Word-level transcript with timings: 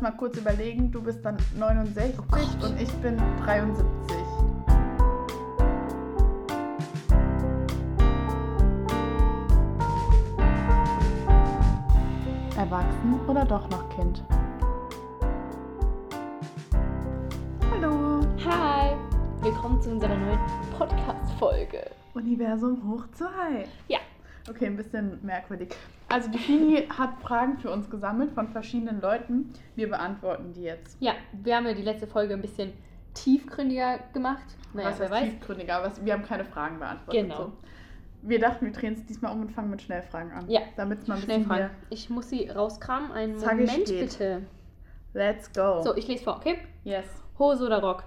lass 0.00 0.12
mal 0.12 0.16
kurz 0.16 0.36
überlegen. 0.36 0.92
Du 0.92 1.02
bist 1.02 1.24
dann 1.24 1.36
69 1.56 2.18
und 2.62 2.80
ich 2.80 2.92
bin 3.02 3.16
73. 3.44 4.16
Erwachsen 12.56 13.20
oder 13.26 13.44
doch 13.44 13.68
noch 13.70 13.88
Kind? 13.96 14.22
Hallo. 17.72 18.20
Hi, 18.44 18.96
willkommen 19.40 19.82
zu 19.82 19.90
unserer 19.90 20.16
neuen 20.16 20.38
Podcast-Folge. 20.78 21.90
Universum 22.14 22.88
hoch 22.88 23.04
2. 23.14 23.66
Ja. 23.88 23.98
Okay, 24.48 24.66
ein 24.66 24.76
bisschen 24.76 25.18
merkwürdig. 25.22 25.74
Also 26.08 26.30
die 26.30 26.38
Fini 26.38 26.86
hat 26.88 27.20
Fragen 27.20 27.58
für 27.58 27.70
uns 27.70 27.90
gesammelt 27.90 28.32
von 28.32 28.48
verschiedenen 28.48 29.00
Leuten. 29.00 29.52
Wir 29.74 29.88
beantworten 29.88 30.52
die 30.52 30.62
jetzt. 30.62 30.96
Ja, 31.00 31.12
wir 31.32 31.56
haben 31.56 31.66
ja 31.66 31.74
die 31.74 31.82
letzte 31.82 32.06
Folge 32.06 32.34
ein 32.34 32.40
bisschen 32.40 32.72
tiefgründiger 33.14 33.98
gemacht. 34.12 34.44
Naja, 34.72 34.88
was 34.90 35.00
heißt 35.00 35.10
weiß. 35.10 35.30
tiefgründiger, 35.30 35.76
aber 35.76 35.92
wir 36.02 36.12
haben 36.12 36.22
keine 36.22 36.44
Fragen 36.44 36.78
beantwortet. 36.78 37.22
Genau. 37.22 37.36
So. 37.36 37.52
Wir 38.22 38.40
dachten, 38.40 38.64
wir 38.66 38.72
drehen 38.72 38.94
es 38.94 39.04
diesmal 39.06 39.32
um 39.32 39.42
und 39.42 39.52
fangen 39.52 39.70
mit 39.70 39.82
Schnellfragen 39.82 40.32
an. 40.32 40.48
Ja. 40.48 40.60
Damit 40.76 41.00
es 41.00 41.06
mal 41.06 41.14
ein 41.14 41.20
bisschen 41.20 41.44
Schnellfragen. 41.44 41.70
Ich 41.90 42.10
muss 42.10 42.30
sie 42.30 42.48
rauskramen. 42.48 43.12
Einen 43.12 43.38
Moment 43.38 43.84
geht. 43.86 44.00
bitte. 44.00 44.42
Let's 45.12 45.52
go. 45.52 45.82
So, 45.82 45.94
ich 45.96 46.08
lese 46.08 46.24
vor, 46.24 46.36
okay? 46.36 46.58
Yes. 46.84 47.06
Hose 47.38 47.64
oder 47.64 47.80
Rock? 47.80 48.04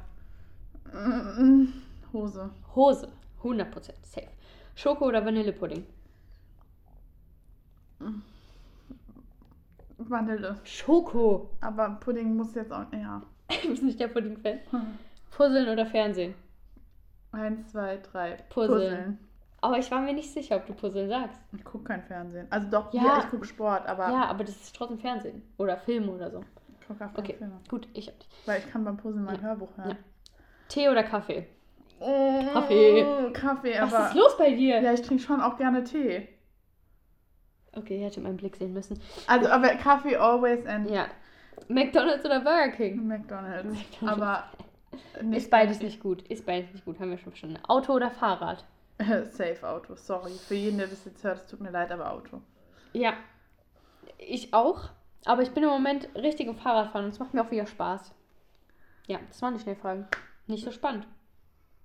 Mm, 0.93 1.67
Hose. 2.13 2.49
Hose. 2.75 3.07
100% 3.43 3.71
safe. 4.03 4.27
Schoko 4.75 5.05
oder 5.05 5.25
Vanillepudding? 5.25 5.85
Vanille. 9.97 10.57
Schoko. 10.63 11.49
Aber 11.61 11.89
Pudding 11.99 12.35
muss 12.35 12.55
jetzt 12.55 12.71
auch. 12.71 12.85
Ja. 12.91 13.21
Du 13.63 13.69
bist 13.69 13.83
nicht 13.83 13.99
der 13.99 14.07
Pudding-Fan. 14.07 14.59
Puzzeln 15.31 15.67
oder 15.69 15.85
Fernsehen? 15.85 16.33
Eins, 17.33 17.71
zwei, 17.71 17.97
drei. 17.97 18.37
Puzzeln. 18.49 19.19
Aber 19.59 19.77
ich 19.77 19.91
war 19.91 19.99
mir 20.01 20.13
nicht 20.13 20.31
sicher, 20.31 20.55
ob 20.55 20.65
du 20.65 20.73
Puzzeln 20.73 21.09
sagst. 21.09 21.39
Ich 21.55 21.63
gucke 21.63 21.83
kein 21.83 22.01
Fernsehen. 22.03 22.47
Also 22.49 22.67
doch, 22.69 22.91
Ja. 22.93 23.03
ja, 23.03 23.19
ich 23.19 23.29
gucke 23.29 23.45
Sport, 23.45 23.85
aber 23.87 24.09
Ja, 24.09 24.25
aber 24.25 24.43
das 24.43 24.55
ist 24.55 24.75
trotzdem 24.75 24.99
Fernsehen. 24.99 25.41
Oder 25.57 25.77
Film 25.77 26.09
oder 26.09 26.31
so. 26.31 26.43
ich 26.79 26.87
gucke 26.87 27.05
auch 27.05 27.17
Okay, 27.17 27.35
Filme. 27.37 27.59
gut, 27.69 27.87
ich 27.93 28.07
hab 28.07 28.17
dich. 28.19 28.29
Weil 28.45 28.59
ich 28.59 28.69
kann 28.71 28.83
beim 28.85 28.97
Puzzeln 28.97 29.25
mein 29.25 29.35
Ja. 29.35 29.41
Hörbuch 29.41 29.69
hören. 29.77 29.97
Tee 30.69 30.89
oder 30.89 31.03
Kaffee? 31.03 31.47
Oh, 31.99 32.41
Kaffee. 32.53 33.31
Kaffee, 33.33 33.75
Was 33.79 33.93
aber. 33.93 34.07
ist 34.07 34.15
los 34.15 34.37
bei 34.37 34.55
dir? 34.55 34.81
Ja, 34.81 34.93
ich 34.93 35.01
trinke 35.03 35.21
schon 35.21 35.41
auch 35.41 35.57
gerne 35.57 35.83
Tee. 35.83 36.27
Okay, 37.73 37.99
ihr 37.99 38.05
hättet 38.07 38.23
meinen 38.23 38.37
Blick 38.37 38.55
sehen 38.57 38.73
müssen. 38.73 38.99
Also, 39.27 39.47
aber 39.49 39.69
Kaffee 39.75 40.15
always 40.17 40.65
and 40.65 40.89
Ja. 40.89 41.07
McDonalds 41.67 42.25
oder 42.25 42.39
Burger 42.41 42.69
King? 42.69 43.07
McDonalds. 43.07 43.63
McDonald's. 43.65 44.21
Aber 44.21 44.43
nicht 45.21 45.37
Ist 45.43 45.51
beides 45.51 45.79
nicht 45.81 46.01
gut. 46.01 46.21
Ist 46.23 46.45
beides 46.45 46.71
nicht 46.73 46.83
gut, 46.85 46.99
haben 46.99 47.11
wir 47.11 47.17
schon 47.17 47.31
verstanden. 47.31 47.59
Auto 47.67 47.93
oder 47.93 48.11
Fahrrad? 48.11 48.65
Safe 48.99 49.57
Auto, 49.63 49.95
sorry. 49.95 50.31
Für 50.31 50.55
jeden, 50.55 50.77
der 50.79 50.87
das 50.87 51.05
jetzt 51.05 51.23
hört, 51.23 51.37
es 51.37 51.47
tut 51.47 51.61
mir 51.61 51.71
leid, 51.71 51.91
aber 51.91 52.11
Auto. 52.11 52.41
Ja. 52.93 53.13
Ich 54.17 54.53
auch. 54.53 54.89
Aber 55.25 55.43
ich 55.43 55.51
bin 55.51 55.63
im 55.63 55.69
Moment 55.69 56.09
richtig 56.15 56.47
im 56.47 56.55
Fahrradfahren 56.55 57.05
und 57.05 57.11
es 57.11 57.19
macht 57.19 57.33
mir 57.33 57.41
auch 57.45 57.51
wieder 57.51 57.67
Spaß. 57.67 58.13
Ja, 59.07 59.19
das 59.27 59.41
waren 59.41 59.53
die 59.53 59.59
Schnellfragen. 59.61 60.07
Nicht 60.47 60.63
so 60.65 60.71
spannend. 60.71 61.07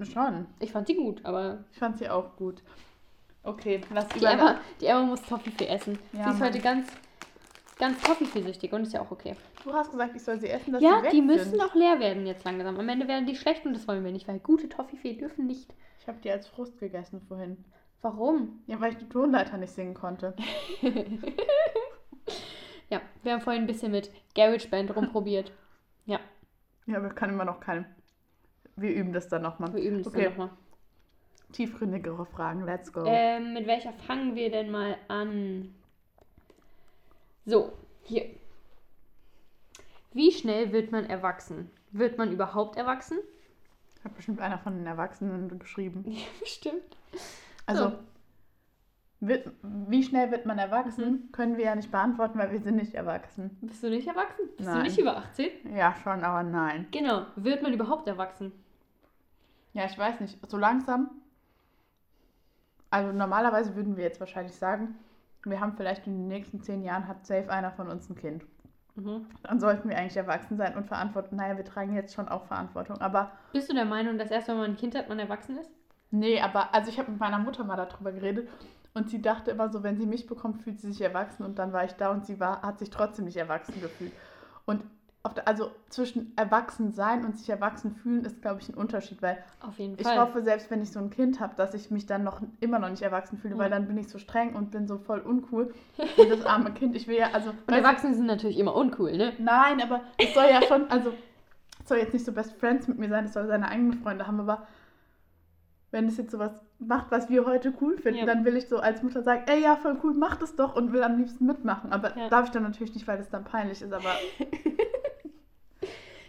Schon. 0.00 0.46
Ich 0.58 0.72
fand 0.72 0.86
sie 0.86 0.94
gut, 0.94 1.24
aber 1.24 1.64
Ich 1.72 1.78
fand 1.78 1.98
sie 1.98 2.08
auch 2.08 2.36
gut. 2.36 2.62
Okay, 3.46 3.80
lass 3.92 4.08
die. 4.08 4.24
Emma, 4.24 4.60
die 4.80 4.86
Emma 4.86 5.02
muss 5.02 5.22
Toffifee 5.22 5.66
essen. 5.66 5.98
Ja, 6.12 6.24
sie 6.24 6.30
ist 6.30 6.38
Mann. 6.40 6.48
heute 6.48 6.58
ganz, 6.60 6.88
ganz 7.78 8.00
Toffifee-süchtig 8.02 8.72
und 8.72 8.82
ist 8.82 8.92
ja 8.92 9.00
auch 9.00 9.10
okay. 9.10 9.36
Du 9.64 9.72
hast 9.72 9.90
gesagt, 9.90 10.14
ich 10.16 10.22
soll 10.22 10.38
sie 10.40 10.48
essen, 10.48 10.72
dass 10.72 10.82
Ja, 10.82 10.98
sie 10.98 11.04
weg 11.04 11.10
die 11.12 11.22
müssen 11.22 11.50
sind. 11.52 11.60
auch 11.62 11.74
leer 11.74 11.98
werden 12.00 12.26
jetzt 12.26 12.44
langsam. 12.44 12.78
Am 12.78 12.88
Ende 12.88 13.06
werden 13.08 13.26
die 13.26 13.36
schlecht 13.36 13.64
und 13.64 13.74
das 13.74 13.86
wollen 13.88 14.04
wir 14.04 14.12
nicht, 14.12 14.26
weil 14.28 14.38
gute 14.40 14.68
Toffifee 14.68 15.14
dürfen 15.14 15.46
nicht. 15.46 15.72
Ich 16.00 16.08
habe 16.08 16.18
die 16.22 16.30
als 16.30 16.48
Frust 16.48 16.78
gegessen 16.78 17.20
vorhin. 17.28 17.64
Warum? 18.02 18.62
Ja, 18.66 18.80
weil 18.80 18.92
ich 18.92 18.98
die 18.98 19.08
Tonleiter 19.08 19.56
nicht 19.58 19.72
singen 19.72 19.94
konnte. 19.94 20.34
Ja, 22.88 23.00
wir 23.24 23.32
haben 23.32 23.40
vorhin 23.40 23.62
ein 23.64 23.66
bisschen 23.66 23.90
mit 23.90 24.10
GarageBand 24.36 24.94
rumprobiert. 24.94 25.50
Ja, 26.04 26.20
Ja, 26.86 27.04
ich 27.04 27.14
kann 27.16 27.30
immer 27.30 27.44
noch 27.44 27.58
keinen. 27.58 27.84
Wir 28.76 28.90
üben 28.94 29.12
das 29.12 29.28
dann 29.28 29.42
nochmal. 29.42 29.74
wir 29.74 29.82
üben 29.82 29.98
das 30.04 30.06
Okay. 30.12 30.22
dann 30.24 30.30
nochmal. 30.32 30.50
Tiefgründigere 31.52 32.26
Fragen, 32.26 32.64
let's 32.64 32.92
go. 32.92 33.04
Ähm, 33.06 33.52
mit 33.54 33.66
welcher 33.66 33.92
fangen 33.92 34.34
wir 34.34 34.50
denn 34.50 34.70
mal 34.70 34.96
an? 35.08 35.74
So, 37.44 37.72
hier. 38.02 38.26
Wie 40.12 40.32
schnell 40.32 40.72
wird 40.72 40.92
man 40.92 41.04
erwachsen? 41.04 41.70
Wird 41.92 42.18
man 42.18 42.32
überhaupt 42.32 42.76
erwachsen? 42.76 43.18
Hat 44.02 44.14
bestimmt 44.14 44.40
einer 44.40 44.58
von 44.58 44.76
den 44.76 44.86
Erwachsenen 44.86 45.58
geschrieben. 45.58 46.04
Ja, 46.10 46.24
bestimmt. 46.40 46.96
Also, 47.66 47.90
So. 47.90 47.98
wird, 49.20 49.50
wie 49.62 50.02
schnell 50.02 50.30
wird 50.30 50.46
man 50.46 50.58
erwachsen, 50.58 51.28
können 51.32 51.56
wir 51.56 51.64
ja 51.66 51.74
nicht 51.74 51.90
beantworten, 51.90 52.38
weil 52.38 52.52
wir 52.52 52.60
sind 52.60 52.76
nicht 52.76 52.94
erwachsen. 52.94 53.56
Bist 53.60 53.82
du 53.82 53.88
nicht 53.90 54.06
erwachsen? 54.06 54.48
Bist 54.56 54.68
Nein. 54.68 54.78
du 54.78 54.82
nicht 54.84 54.98
über 54.98 55.16
18? 55.16 55.74
Ja, 55.74 55.94
schon, 56.02 56.22
aber 56.22 56.42
nein. 56.42 56.86
Genau. 56.90 57.26
Wird 57.36 57.62
man 57.62 57.72
überhaupt 57.72 58.06
erwachsen? 58.08 58.52
Ja, 59.72 59.84
ich 59.86 59.96
weiß 59.98 60.20
nicht. 60.20 60.38
So 60.50 60.56
langsam. 60.56 61.10
Also 62.96 63.12
normalerweise 63.12 63.76
würden 63.76 63.98
wir 63.98 64.04
jetzt 64.04 64.20
wahrscheinlich 64.20 64.56
sagen, 64.56 64.94
wir 65.44 65.60
haben 65.60 65.74
vielleicht 65.76 66.06
in 66.06 66.14
den 66.14 66.28
nächsten 66.28 66.62
zehn 66.62 66.82
Jahren 66.82 67.06
hat 67.06 67.26
safe 67.26 67.50
einer 67.50 67.70
von 67.70 67.88
uns 67.88 68.08
ein 68.08 68.16
Kind. 68.16 68.42
Mhm. 68.94 69.26
Dann 69.42 69.60
sollten 69.60 69.90
wir 69.90 69.98
eigentlich 69.98 70.16
erwachsen 70.16 70.56
sein 70.56 70.74
und 70.74 70.86
Verantwortung. 70.86 71.36
Naja, 71.36 71.58
wir 71.58 71.64
tragen 71.66 71.94
jetzt 71.94 72.14
schon 72.14 72.26
auch 72.26 72.46
Verantwortung. 72.46 72.98
Aber 73.02 73.32
Bist 73.52 73.68
du 73.68 73.74
der 73.74 73.84
Meinung, 73.84 74.16
dass 74.16 74.30
erst 74.30 74.48
wenn 74.48 74.56
man 74.56 74.70
ein 74.70 74.76
Kind 74.78 74.94
hat, 74.94 75.10
man 75.10 75.18
erwachsen 75.18 75.58
ist? 75.58 75.70
nee, 76.10 76.40
aber 76.40 76.72
also 76.74 76.88
ich 76.90 76.98
habe 76.98 77.10
mit 77.10 77.20
meiner 77.20 77.38
Mutter 77.38 77.64
mal 77.64 77.76
darüber 77.76 78.12
geredet 78.12 78.48
und 78.94 79.10
sie 79.10 79.20
dachte 79.20 79.50
immer 79.50 79.68
so, 79.68 79.82
wenn 79.82 79.98
sie 79.98 80.06
mich 80.06 80.26
bekommt, 80.26 80.62
fühlt 80.62 80.80
sie 80.80 80.90
sich 80.90 81.02
erwachsen 81.02 81.42
und 81.42 81.58
dann 81.58 81.74
war 81.74 81.84
ich 81.84 81.92
da 81.96 82.10
und 82.10 82.24
sie 82.24 82.40
war, 82.40 82.62
hat 82.62 82.78
sich 82.78 82.88
trotzdem 82.88 83.26
nicht 83.26 83.36
erwachsen 83.36 83.78
gefühlt. 83.82 84.12
Und 84.64 84.82
also 85.44 85.70
zwischen 85.88 86.32
erwachsen 86.36 86.92
sein 86.92 87.24
und 87.24 87.38
sich 87.38 87.48
erwachsen 87.48 87.92
fühlen 87.92 88.24
ist, 88.24 88.42
glaube 88.42 88.60
ich, 88.60 88.68
ein 88.68 88.74
Unterschied, 88.74 89.22
weil 89.22 89.38
Auf 89.60 89.78
jeden 89.78 89.98
Ich 89.98 90.06
hoffe, 90.06 90.42
selbst 90.42 90.70
wenn 90.70 90.82
ich 90.82 90.90
so 90.90 90.98
ein 90.98 91.10
Kind 91.10 91.40
habe, 91.40 91.54
dass 91.56 91.74
ich 91.74 91.90
mich 91.90 92.06
dann 92.06 92.22
noch 92.24 92.40
immer 92.60 92.78
noch 92.78 92.90
nicht 92.90 93.02
erwachsen 93.02 93.38
fühle, 93.38 93.54
Ja. 93.54 93.60
weil 93.60 93.70
dann 93.70 93.86
bin 93.86 93.96
ich 93.98 94.08
so 94.08 94.18
streng 94.18 94.54
und 94.54 94.70
bin 94.70 94.86
so 94.86 94.98
voll 94.98 95.20
uncool. 95.20 95.72
Wie 96.16 96.26
das 96.26 96.44
arme 96.44 96.72
Kind. 96.72 96.96
Ich 96.96 97.08
will 97.08 97.16
ja, 97.16 97.28
also. 97.32 97.50
Und 97.50 97.72
Erwachsene 97.74 98.14
sind 98.14 98.26
natürlich 98.26 98.58
immer 98.58 98.74
uncool, 98.74 99.16
ne? 99.16 99.32
nein, 99.38 99.80
aber 99.80 100.02
es 100.18 100.34
soll 100.34 100.46
ja 100.50 100.62
schon, 100.68 100.90
also 100.90 101.12
es 101.82 101.88
soll 101.88 101.98
jetzt 101.98 102.12
nicht 102.12 102.24
so 102.24 102.32
Best 102.32 102.52
Friends 102.58 102.88
mit 102.88 102.98
mir 102.98 103.08
sein, 103.08 103.24
es 103.24 103.32
soll 103.32 103.46
seine 103.46 103.68
eigenen 103.68 103.94
Freunde 103.94 104.26
haben, 104.26 104.40
aber 104.40 104.66
wenn 105.92 106.08
es 106.08 106.16
jetzt 106.16 106.32
sowas 106.32 106.50
macht, 106.78 107.10
was 107.10 107.30
wir 107.30 107.46
heute 107.46 107.72
cool 107.80 107.96
finden, 107.96 108.18
Ja. 108.20 108.26
dann 108.26 108.44
will 108.44 108.56
ich 108.56 108.68
so 108.68 108.78
als 108.78 109.02
Mutter 109.02 109.22
sagen, 109.22 109.44
ey 109.46 109.62
ja, 109.62 109.76
voll 109.76 109.96
cool, 110.02 110.12
mach 110.14 110.36
das 110.36 110.54
doch 110.56 110.76
und 110.76 110.92
will 110.92 111.02
am 111.02 111.16
liebsten 111.16 111.46
mitmachen. 111.46 111.90
Aber 111.92 112.16
Ja. 112.18 112.28
darf 112.28 112.46
ich 112.46 112.50
dann 112.50 112.64
natürlich 112.64 112.92
nicht, 112.92 113.06
weil 113.08 113.16
das 113.16 113.30
dann 113.30 113.44
peinlich 113.44 113.80
ist, 113.80 113.92
aber 113.92 114.10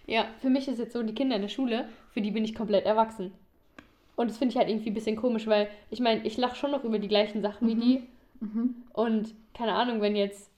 Ja, 0.07 0.25
für 0.40 0.50
mich 0.50 0.68
ist 0.68 0.79
jetzt 0.79 0.94
so, 0.94 1.03
die 1.03 1.13
Kinder 1.13 1.35
in 1.35 1.41
der 1.41 1.50
Schule, 1.50 1.85
für 2.12 2.22
die 2.22 2.31
bin 2.31 2.44
ich 2.45 2.56
komplett 2.56 2.85
erwachsen. 2.85 3.34
Und 4.16 4.29
das 4.31 4.38
finde 4.38 4.53
ich 4.53 4.57
halt 4.57 4.69
irgendwie 4.69 4.90
ein 4.90 4.94
bisschen 4.95 5.16
komisch, 5.16 5.45
weil 5.47 5.69
ich 5.91 6.00
meine, 6.00 6.25
ich 6.25 6.38
lache 6.38 6.56
schon 6.56 6.72
noch 6.72 6.84
über 6.84 6.97
die 6.97 7.07
gleichen 7.09 7.41
Sachen 7.41 7.68
wie 7.68 7.75
Mhm. 7.75 7.81
die. 7.81 8.03
mhm. 8.40 8.75
Und 8.94 9.35
keine 9.53 9.73
Ahnung, 9.73 10.01
wenn 10.01 10.16
jetzt 10.16 10.50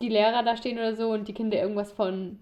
die 0.00 0.08
Lehrer 0.08 0.42
da 0.42 0.56
stehen 0.56 0.78
oder 0.78 0.96
so 0.96 1.10
und 1.10 1.28
die 1.28 1.34
Kinder 1.34 1.60
irgendwas 1.60 1.92
von 1.92 2.38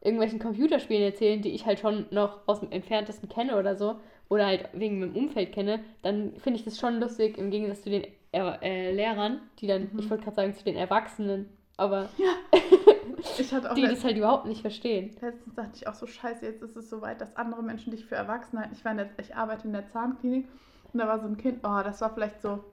irgendwelchen 0.00 0.38
Computerspielen 0.40 1.02
erzählen, 1.04 1.40
die 1.42 1.50
ich 1.50 1.66
halt 1.66 1.78
schon 1.78 2.06
noch 2.10 2.38
aus 2.48 2.60
dem 2.60 2.72
entferntesten 2.72 3.28
kenne 3.28 3.56
oder 3.58 3.76
so, 3.76 4.00
oder 4.28 4.46
halt 4.46 4.68
wegen 4.72 4.98
meinem 5.00 5.14
Umfeld 5.14 5.52
kenne, 5.52 5.80
dann 6.02 6.32
finde 6.38 6.58
ich 6.58 6.64
das 6.64 6.78
schon 6.78 7.00
lustig 7.00 7.36
im 7.36 7.50
Gegensatz 7.50 7.82
zu 7.82 7.90
den 7.90 8.06
er 8.32 8.62
äh, 8.62 8.92
Lehrern, 8.92 9.40
die 9.60 9.66
dann, 9.66 9.90
Mhm. 9.92 9.98
ich 9.98 10.08
wollte 10.08 10.22
gerade 10.24 10.36
sagen, 10.36 10.54
zu 10.54 10.64
den 10.64 10.76
Erwachsenen, 10.76 11.48
aber 11.76 12.08
ich 13.38 13.52
hatte 13.52 13.70
auch 13.70 13.74
die 13.74 13.82
das 13.82 14.04
halt 14.04 14.16
überhaupt 14.16 14.46
nicht 14.46 14.60
verstehen. 14.60 15.14
Letztens 15.20 15.54
dachte 15.54 15.72
ich 15.74 15.86
auch 15.86 15.94
so, 15.94 16.06
scheiße, 16.06 16.44
jetzt 16.44 16.62
ist 16.62 16.76
es 16.76 16.90
so 16.90 17.00
weit, 17.00 17.20
dass 17.20 17.36
andere 17.36 17.62
Menschen 17.62 17.90
dich 17.90 18.06
für 18.06 18.14
erwachsen 18.14 18.58
halten. 18.58 18.74
Ich, 18.74 18.84
war 18.84 18.94
der, 18.94 19.10
ich 19.18 19.34
arbeite 19.34 19.66
in 19.66 19.72
der 19.72 19.88
Zahnklinik 19.88 20.48
und 20.92 20.98
da 20.98 21.06
war 21.06 21.20
so 21.20 21.26
ein 21.26 21.36
Kind, 21.36 21.60
oh, 21.62 21.80
das 21.82 22.00
war 22.00 22.12
vielleicht 22.14 22.40
so 22.42 22.64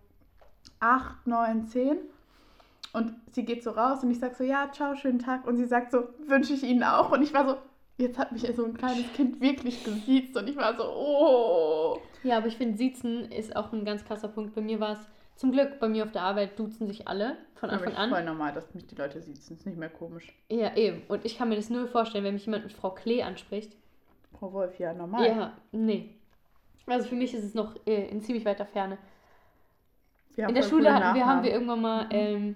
8, 0.79 1.27
9, 1.27 1.67
10. 1.67 1.97
Und 2.93 3.13
sie 3.31 3.45
geht 3.45 3.63
so 3.63 3.71
raus 3.71 4.03
und 4.03 4.11
ich 4.11 4.19
sag 4.19 4.35
so, 4.35 4.43
ja, 4.43 4.69
ciao, 4.71 4.95
schönen 4.95 5.19
Tag. 5.19 5.45
Und 5.45 5.57
sie 5.57 5.65
sagt 5.65 5.91
so, 5.91 6.03
wünsche 6.25 6.53
ich 6.53 6.63
Ihnen 6.63 6.83
auch. 6.83 7.11
Und 7.11 7.21
ich 7.21 7.33
war 7.33 7.47
so, 7.47 7.57
jetzt 7.97 8.17
hat 8.17 8.31
mich 8.31 8.49
so 8.55 8.65
ein 8.65 8.75
kleines 8.75 9.11
Kind 9.13 9.41
wirklich 9.41 9.83
gesiezt 9.83 10.37
und 10.37 10.47
ich 10.47 10.55
war 10.55 10.75
so, 10.75 10.83
oh. 10.83 12.01
Ja, 12.23 12.37
aber 12.37 12.47
ich 12.47 12.57
finde, 12.57 12.77
Siezen 12.77 13.31
ist 13.31 13.55
auch 13.55 13.71
ein 13.73 13.85
ganz 13.85 14.05
krasser 14.05 14.27
Punkt. 14.27 14.55
Bei 14.55 14.61
mir 14.61 14.79
war 14.79 14.93
es 14.93 14.99
zum 15.37 15.51
Glück, 15.51 15.79
bei 15.79 15.87
mir 15.87 16.03
auf 16.03 16.11
der 16.11 16.23
Arbeit 16.23 16.57
duzen 16.59 16.87
sich 16.87 17.07
alle 17.07 17.37
von 17.55 17.69
Anfang 17.69 17.93
ich 17.93 17.97
an. 17.97 18.09
voll 18.09 18.23
normal, 18.23 18.53
dass 18.53 18.73
mich 18.73 18.87
die 18.87 18.95
Leute 18.95 19.21
siezen. 19.21 19.55
Ist 19.55 19.65
nicht 19.65 19.77
mehr 19.77 19.89
komisch. 19.89 20.33
Ja, 20.49 20.75
eben. 20.75 21.03
Und 21.07 21.25
ich 21.25 21.37
kann 21.37 21.49
mir 21.49 21.55
das 21.55 21.69
nur 21.69 21.87
vorstellen, 21.87 22.23
wenn 22.23 22.33
mich 22.33 22.45
jemand 22.45 22.63
mit 22.63 22.73
Frau 22.73 22.91
Klee 22.91 23.21
anspricht. 23.23 23.75
Frau 24.39 24.51
Wolf, 24.51 24.77
ja, 24.79 24.93
normal. 24.93 25.27
Ja, 25.27 25.53
nee. 25.71 26.09
Also 26.85 27.07
für 27.07 27.15
mich 27.15 27.33
ist 27.33 27.43
es 27.43 27.53
noch 27.53 27.75
äh, 27.85 28.09
in 28.09 28.21
ziemlich 28.21 28.45
weiter 28.45 28.65
Ferne. 28.65 28.97
Wir 30.35 30.45
haben 30.45 30.49
in 30.49 30.61
der 30.61 30.67
Schule 30.67 30.93
hatten 30.93 31.15
wir, 31.15 31.25
haben 31.25 31.43
wir 31.43 31.51
irgendwann 31.51 31.81
mal 31.81 32.07
ähm, 32.11 32.55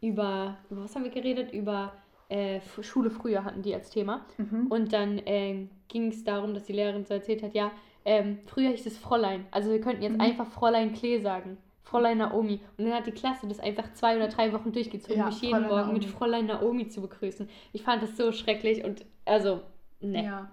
über, 0.00 0.56
über 0.70 0.84
was 0.84 0.94
haben 0.94 1.04
wir 1.04 1.10
geredet? 1.10 1.52
Über 1.52 1.92
äh, 2.28 2.60
Schule 2.80 3.10
früher 3.10 3.44
hatten 3.44 3.62
die 3.62 3.74
als 3.74 3.90
Thema. 3.90 4.24
Mhm. 4.36 4.66
Und 4.68 4.92
dann 4.92 5.18
äh, 5.18 5.66
ging 5.88 6.08
es 6.08 6.24
darum, 6.24 6.54
dass 6.54 6.64
die 6.64 6.72
Lehrerin 6.72 7.04
so 7.04 7.14
erzählt 7.14 7.42
hat, 7.42 7.54
ja, 7.54 7.70
ähm, 8.04 8.38
früher 8.46 8.70
hieß 8.70 8.86
es 8.86 8.98
Fräulein. 8.98 9.46
Also 9.50 9.70
wir 9.70 9.80
könnten 9.80 10.02
jetzt 10.02 10.14
Mhm. 10.14 10.20
einfach 10.20 10.46
Fräulein 10.46 10.92
Klee 10.92 11.18
sagen. 11.20 11.58
Fräulein 11.82 12.18
Naomi. 12.18 12.60
Und 12.76 12.84
dann 12.84 12.94
hat 12.94 13.06
die 13.06 13.12
Klasse 13.12 13.48
das 13.48 13.60
einfach 13.60 13.92
zwei 13.94 14.16
oder 14.16 14.28
drei 14.28 14.52
Wochen 14.52 14.72
durchgezogen, 14.72 15.16
Ja, 15.16 15.26
mich 15.26 15.40
jeden 15.40 15.64
Fräulein 15.64 15.70
Morgen 15.70 15.92
mit 15.92 16.02
Naomi. 16.02 16.16
Fräulein 16.16 16.46
Naomi 16.46 16.88
zu 16.88 17.00
begrüßen. 17.00 17.48
Ich 17.72 17.82
fand 17.82 18.02
das 18.02 18.16
so 18.16 18.32
schrecklich 18.32 18.84
und 18.84 19.04
also, 19.24 19.62
ne. 20.00 20.24
Ja. 20.24 20.50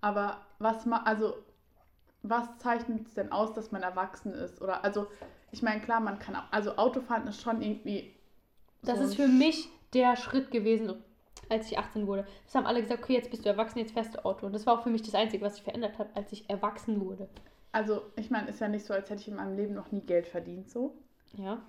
Aber 0.00 0.38
was 0.58 0.86
ma 0.86 1.02
also 1.02 1.34
was 2.22 2.58
zeichnet 2.58 3.06
es 3.06 3.14
denn 3.14 3.32
aus, 3.32 3.52
dass 3.54 3.72
man 3.72 3.82
erwachsen 3.82 4.32
ist? 4.32 4.60
Oder 4.60 4.84
also, 4.84 5.06
ich 5.52 5.62
meine, 5.62 5.80
klar, 5.80 6.00
man 6.00 6.18
kann 6.18 6.36
auch, 6.36 6.44
also 6.50 6.76
Autofahren 6.76 7.26
ist 7.26 7.40
schon 7.40 7.62
irgendwie. 7.62 8.14
Das 8.82 8.98
so 8.98 9.04
ist 9.04 9.10
ein 9.12 9.16
für 9.16 9.28
mich 9.28 9.68
der 9.94 10.16
Schritt 10.16 10.50
gewesen, 10.50 10.94
als 11.48 11.70
ich 11.70 11.78
18 11.78 12.06
wurde. 12.06 12.26
Das 12.44 12.54
haben 12.54 12.66
alle 12.66 12.82
gesagt, 12.82 13.02
okay, 13.02 13.14
jetzt 13.14 13.30
bist 13.30 13.44
du 13.44 13.48
erwachsen, 13.48 13.78
jetzt 13.78 13.92
fährst 13.92 14.14
du 14.14 14.24
Auto. 14.24 14.46
Und 14.46 14.52
das 14.52 14.66
war 14.66 14.78
auch 14.78 14.82
für 14.82 14.90
mich 14.90 15.02
das 15.02 15.14
Einzige, 15.14 15.44
was 15.44 15.54
sich 15.54 15.64
verändert 15.64 15.98
hat, 15.98 16.08
als 16.14 16.32
ich 16.32 16.48
erwachsen 16.50 17.00
wurde. 17.00 17.28
Also, 17.72 18.02
ich 18.16 18.30
meine, 18.30 18.48
ist 18.48 18.60
ja 18.60 18.68
nicht 18.68 18.86
so, 18.86 18.94
als 18.94 19.10
hätte 19.10 19.20
ich 19.20 19.28
in 19.28 19.36
meinem 19.36 19.56
Leben 19.56 19.74
noch 19.74 19.92
nie 19.92 20.00
Geld 20.00 20.26
verdient, 20.26 20.70
so. 20.70 20.96
Ja. 21.34 21.60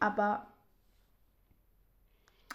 Aber 0.00 0.46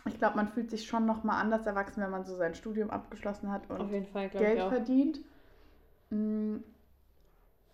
ich 0.05 0.17
glaube, 0.17 0.35
man 0.35 0.47
fühlt 0.47 0.69
sich 0.69 0.87
schon 0.87 1.05
noch 1.05 1.23
mal 1.23 1.39
anders 1.39 1.65
erwachsen, 1.65 2.01
wenn 2.01 2.09
man 2.09 2.25
so 2.25 2.35
sein 2.35 2.55
Studium 2.55 2.89
abgeschlossen 2.89 3.51
hat 3.51 3.69
und 3.69 4.07
Fall, 4.07 4.29
Geld 4.29 4.61
verdient. 4.69 5.19
Mm. 6.09 6.57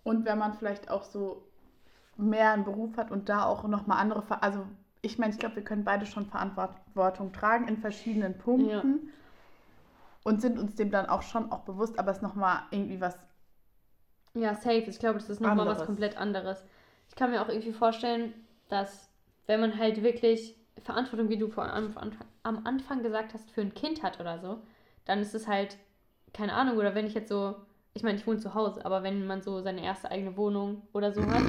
Und 0.04 0.24
wenn 0.24 0.38
man 0.38 0.54
vielleicht 0.54 0.90
auch 0.90 1.02
so 1.02 1.42
mehr 2.16 2.52
einen 2.52 2.64
Beruf 2.64 2.96
hat 2.96 3.10
und 3.10 3.28
da 3.28 3.44
auch 3.44 3.66
noch 3.66 3.86
mal 3.86 3.98
andere, 3.98 4.22
Ver 4.22 4.42
also 4.42 4.64
ich 5.02 5.18
meine, 5.18 5.32
ich 5.32 5.38
glaube, 5.38 5.56
wir 5.56 5.64
können 5.64 5.84
beide 5.84 6.06
schon 6.06 6.26
Verantwortung 6.26 7.32
tragen 7.32 7.68
in 7.68 7.78
verschiedenen 7.78 8.38
Punkten 8.38 9.10
und 10.24 10.40
sind 10.40 10.58
uns 10.58 10.74
dem 10.74 10.90
dann 10.90 11.06
auch 11.06 11.22
schon 11.22 11.52
auch 11.52 11.60
bewusst, 11.60 11.98
aber 11.98 12.10
es 12.10 12.18
ist 12.18 12.22
noch 12.22 12.34
mal 12.34 12.62
irgendwie 12.70 13.00
was 13.00 13.16
Ja, 14.36 14.54
safe. 14.54 14.84
Ich 14.88 14.98
glaube, 14.98 15.18
das 15.18 15.30
ist 15.30 15.40
nochmal 15.40 15.66
was 15.66 15.78
komplett 15.86 16.16
anderes. 16.16 16.64
Ich 17.08 17.16
kann 17.16 17.30
mir 17.30 17.40
auch 17.42 17.48
irgendwie 17.48 17.72
vorstellen, 17.72 18.34
dass 18.68 19.08
wenn 19.46 19.60
man 19.60 19.78
halt 19.78 20.02
wirklich 20.02 20.56
Verantwortung, 20.82 21.28
wie 21.30 21.38
du 21.38 21.48
vor 21.48 21.64
am, 21.64 21.86
Anfang- 21.96 22.12
am 22.42 22.66
Anfang 22.66 23.02
gesagt 23.02 23.32
hast, 23.32 23.50
für 23.50 23.62
ein 23.62 23.72
Kind 23.74 24.02
hat 24.02 24.20
oder 24.20 24.38
so, 24.38 24.58
dann 25.06 25.20
ist 25.20 25.34
es 25.34 25.48
halt, 25.48 25.78
keine 26.34 26.52
Ahnung, 26.52 26.76
oder 26.76 26.94
wenn 26.94 27.06
ich 27.06 27.14
jetzt 27.14 27.28
so, 27.30 27.54
ich 27.94 28.02
meine, 28.02 28.18
ich 28.18 28.26
wohne 28.26 28.38
zu 28.38 28.54
Hause, 28.54 28.84
aber 28.84 29.02
wenn 29.02 29.26
man 29.26 29.40
so 29.40 29.60
seine 29.62 29.82
erste 29.82 30.10
eigene 30.10 30.36
Wohnung 30.36 30.82
oder 30.92 31.12
so 31.12 31.22
hat, 31.24 31.42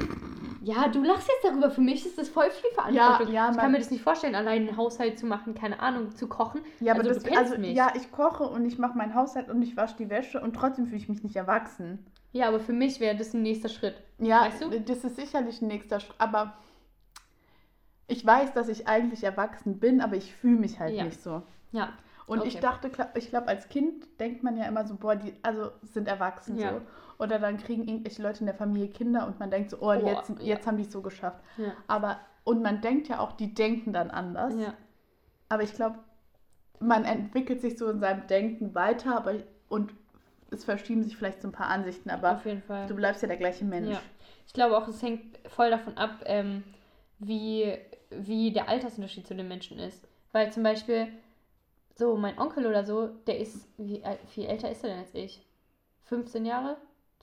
ja, 0.62 0.88
du 0.88 1.02
lachst 1.02 1.28
jetzt 1.28 1.44
darüber, 1.44 1.70
für 1.70 1.80
mich 1.82 2.06
ist 2.06 2.16
das 2.18 2.28
voll 2.30 2.50
viel 2.50 2.70
Verantwortung. 2.70 3.32
ja, 3.34 3.50
ich 3.50 3.56
man- 3.56 3.56
kann 3.64 3.72
mir 3.72 3.78
das 3.78 3.90
nicht 3.90 4.02
vorstellen, 4.02 4.34
allein 4.34 4.66
einen 4.68 4.76
Haushalt 4.76 5.18
zu 5.18 5.26
machen, 5.26 5.54
keine 5.54 5.80
Ahnung, 5.80 6.16
zu 6.16 6.26
kochen. 6.26 6.62
Ja, 6.80 6.92
aber 6.94 7.00
Also, 7.02 7.14
das, 7.14 7.22
du 7.22 7.28
kennst 7.30 7.52
also 7.52 7.60
mich. 7.60 7.76
ja, 7.76 7.92
ich 7.94 8.10
koche 8.12 8.44
und 8.44 8.64
ich 8.64 8.78
mache 8.78 8.96
meinen 8.96 9.14
Haushalt 9.14 9.50
und 9.50 9.60
ich 9.62 9.76
wasche 9.76 9.96
die 9.98 10.08
Wäsche 10.08 10.40
und 10.40 10.54
trotzdem 10.56 10.86
fühle 10.86 10.96
ich 10.98 11.08
mich 11.08 11.22
nicht 11.22 11.36
erwachsen. 11.36 12.06
Ja, 12.32 12.48
aber 12.48 12.60
für 12.60 12.72
mich 12.72 13.00
wäre 13.00 13.16
das 13.16 13.34
ein 13.34 13.42
nächster 13.42 13.68
Schritt. 13.68 13.94
Ja, 14.18 14.42
Weißt 14.42 14.62
du? 14.62 14.80
das 14.80 15.04
ist 15.04 15.16
sicherlich 15.16 15.62
ein 15.62 15.68
nächster 15.68 16.00
Schritt, 16.00 16.14
aber 16.18 16.54
ich 18.06 18.24
weiß, 18.24 18.52
dass 18.54 18.68
ich 18.68 18.86
eigentlich 18.88 19.24
erwachsen 19.24 19.78
bin, 19.78 20.00
aber 20.00 20.16
ich 20.16 20.34
fühle 20.34 20.58
mich 20.58 20.80
halt 20.80 20.94
Ja. 20.94 21.04
nicht 21.04 21.22
so. 21.22 21.42
Ja, 21.72 21.92
Und 22.26 22.40
Okay. 22.40 22.48
ich 22.48 22.60
dachte, 22.60 22.90
ich 23.14 23.30
glaube, 23.30 23.48
als 23.48 23.68
Kind 23.70 24.06
denkt 24.20 24.42
man 24.42 24.56
ja 24.58 24.64
immer 24.66 24.86
so, 24.86 24.96
boah, 24.96 25.16
die 25.16 25.34
also 25.42 25.70
sind 25.82 26.08
erwachsen 26.08 26.58
Ja. 26.58 26.72
so. 26.72 26.80
Oder 27.24 27.38
dann 27.38 27.56
kriegen 27.56 27.88
irgendwelche 27.88 28.22
Leute 28.22 28.40
in 28.40 28.46
der 28.46 28.54
Familie 28.54 28.88
Kinder 28.90 29.26
und 29.26 29.38
man 29.40 29.50
denkt 29.50 29.70
so, 29.70 29.78
oh, 29.80 29.92
Oh, 29.92 30.06
jetzt, 30.06 30.28
ja. 30.30 30.36
jetzt 30.44 30.66
haben 30.66 30.76
die 30.76 30.82
es 30.84 30.92
so 30.92 31.00
geschafft. 31.00 31.40
ja, 31.56 31.72
Aber, 31.86 32.20
und 32.44 32.62
man 32.62 32.80
denkt 32.82 33.08
ja 33.08 33.18
auch, 33.20 33.32
die 33.32 33.54
denken 33.54 33.92
dann 33.94 34.10
anders. 34.10 34.54
ja. 34.58 34.74
Aber 35.48 35.62
ich 35.62 35.72
glaube, 35.72 35.98
man 36.80 37.04
entwickelt 37.06 37.62
sich 37.62 37.78
so 37.78 37.88
in 37.90 38.00
seinem 38.00 38.26
Denken 38.26 38.74
weiter, 38.74 39.16
aber 39.16 39.32
und 39.70 39.92
es 40.50 40.64
verschieben 40.64 41.02
sich 41.02 41.16
vielleicht 41.16 41.42
so 41.42 41.48
ein 41.48 41.52
paar 41.52 41.68
Ansichten, 41.68 42.10
aber 42.10 42.40
du 42.88 42.94
bleibst 42.94 43.22
ja 43.22 43.28
der 43.28 43.36
gleiche 43.36 43.64
Mensch. 43.64 43.90
Ja. 43.90 44.00
Ich 44.46 44.52
glaube 44.52 44.76
auch, 44.78 44.88
es 44.88 45.02
hängt 45.02 45.38
voll 45.48 45.70
davon 45.70 45.96
ab, 45.98 46.22
ähm, 46.24 46.64
wie, 47.18 47.76
wie 48.10 48.52
der 48.52 48.68
Altersunterschied 48.68 49.26
zu 49.26 49.34
den 49.34 49.48
Menschen 49.48 49.78
ist. 49.78 50.06
Weil 50.32 50.52
zum 50.52 50.62
Beispiel, 50.62 51.08
so 51.96 52.16
mein 52.16 52.38
Onkel 52.38 52.66
oder 52.66 52.84
so, 52.84 53.08
der 53.26 53.38
ist, 53.38 53.66
wie 53.76 54.02
alt- 54.04 54.20
viel 54.28 54.46
älter 54.46 54.70
ist 54.70 54.84
er 54.84 54.90
denn 54.90 55.00
als 55.00 55.14
ich? 55.14 55.42
15 56.04 56.46
Jahre? 56.46 56.76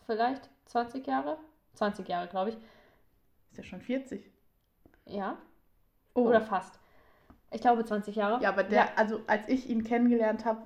Vielleicht? 0.05 0.49
20 0.65 1.07
Jahre? 1.07 1.37
20 1.73 2.07
Jahre, 2.07 2.27
glaube 2.27 2.51
ich. 2.51 2.57
Ist 3.51 3.57
ja 3.57 3.63
schon 3.63 3.81
40. 3.81 4.29
Ja. 5.05 5.37
Oh. 6.13 6.21
Oder 6.21 6.41
fast. 6.41 6.79
Ich 7.51 7.61
glaube 7.61 7.85
20 7.85 8.15
Jahre. 8.15 8.41
Ja, 8.43 8.49
aber 8.49 8.63
der, 8.63 8.77
Ja. 8.85 8.89
also 8.95 9.21
als 9.27 9.47
ich 9.47 9.69
ihn 9.69 9.83
kennengelernt 9.83 10.45
habe, 10.45 10.61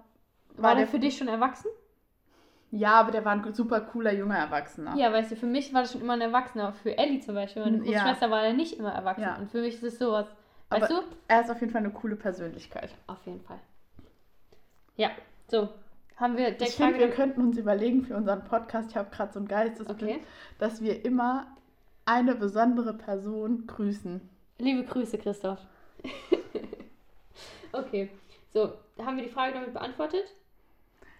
War 0.55 0.75
der 0.75 0.87
für 0.87 0.99
dich 0.99 1.17
schon 1.17 1.27
erwachsen? 1.29 1.69
Ja, 2.71 2.93
aber 2.99 3.11
der 3.11 3.25
war 3.25 3.31
ein 3.33 3.53
super 3.53 3.81
cooler 3.81 4.13
junger 4.13 4.37
Erwachsener. 4.37 4.95
Ja, 4.95 5.11
weißt 5.11 5.31
du, 5.31 5.35
für 5.35 5.47
mich 5.47 5.73
war 5.73 5.81
das 5.81 5.91
schon 5.93 6.01
immer 6.01 6.13
ein 6.13 6.21
Erwachsener. 6.21 6.65
aber 6.65 6.73
Für 6.73 6.97
Ellie 6.97 7.19
zum 7.19 7.33
Beispiel, 7.35 7.63
meine 7.63 7.77
Hm, 7.77 7.85
ja. 7.85 8.01
Schwester, 8.01 8.29
war 8.29 8.43
er 8.43 8.53
nicht 8.53 8.77
immer 8.77 8.91
erwachsen. 8.91 9.21
Ja. 9.23 9.37
Und 9.37 9.49
für 9.49 9.61
mich 9.61 9.75
ist 9.75 9.83
es 9.83 9.97
sowas. 9.99 10.27
Weißt 10.69 10.83
Aber- 10.83 11.01
du? 11.01 11.07
Er 11.27 11.41
ist 11.41 11.49
auf 11.49 11.59
jeden 11.61 11.71
Fall 11.73 11.81
eine 11.83 11.91
coole 11.91 12.15
Persönlichkeit. 12.15 12.91
Auf 13.07 13.25
jeden 13.25 13.41
Fall. 13.41 13.59
Ja, 14.97 15.09
so. 15.47 15.69
Haben 16.17 16.37
wir 16.37 16.49
ich 16.61 16.75
finde, 16.75 16.99
wir 16.99 17.09
könnten 17.09 17.41
uns 17.41 17.57
überlegen 17.57 18.03
für 18.03 18.15
unseren 18.17 18.43
Podcast, 18.43 18.91
ich 18.91 18.97
habe 18.97 19.09
gerade 19.09 19.31
so 19.31 19.39
ein 19.39 19.47
Geistesblick, 19.47 20.15
Okay. 20.17 20.19
dass 20.59 20.81
wir 20.83 21.05
immer 21.05 21.47
eine 22.05 22.35
besondere 22.35 22.93
Person 22.93 23.65
grüßen. 23.65 24.19
Liebe 24.57 24.83
Grüße, 24.83 25.17
Christoph. 25.17 25.59
okay. 27.71 28.09
So, 28.53 28.73
haben 29.01 29.15
wir 29.17 29.23
die 29.23 29.29
Frage 29.29 29.53
damit 29.53 29.73
beantwortet? 29.73 30.25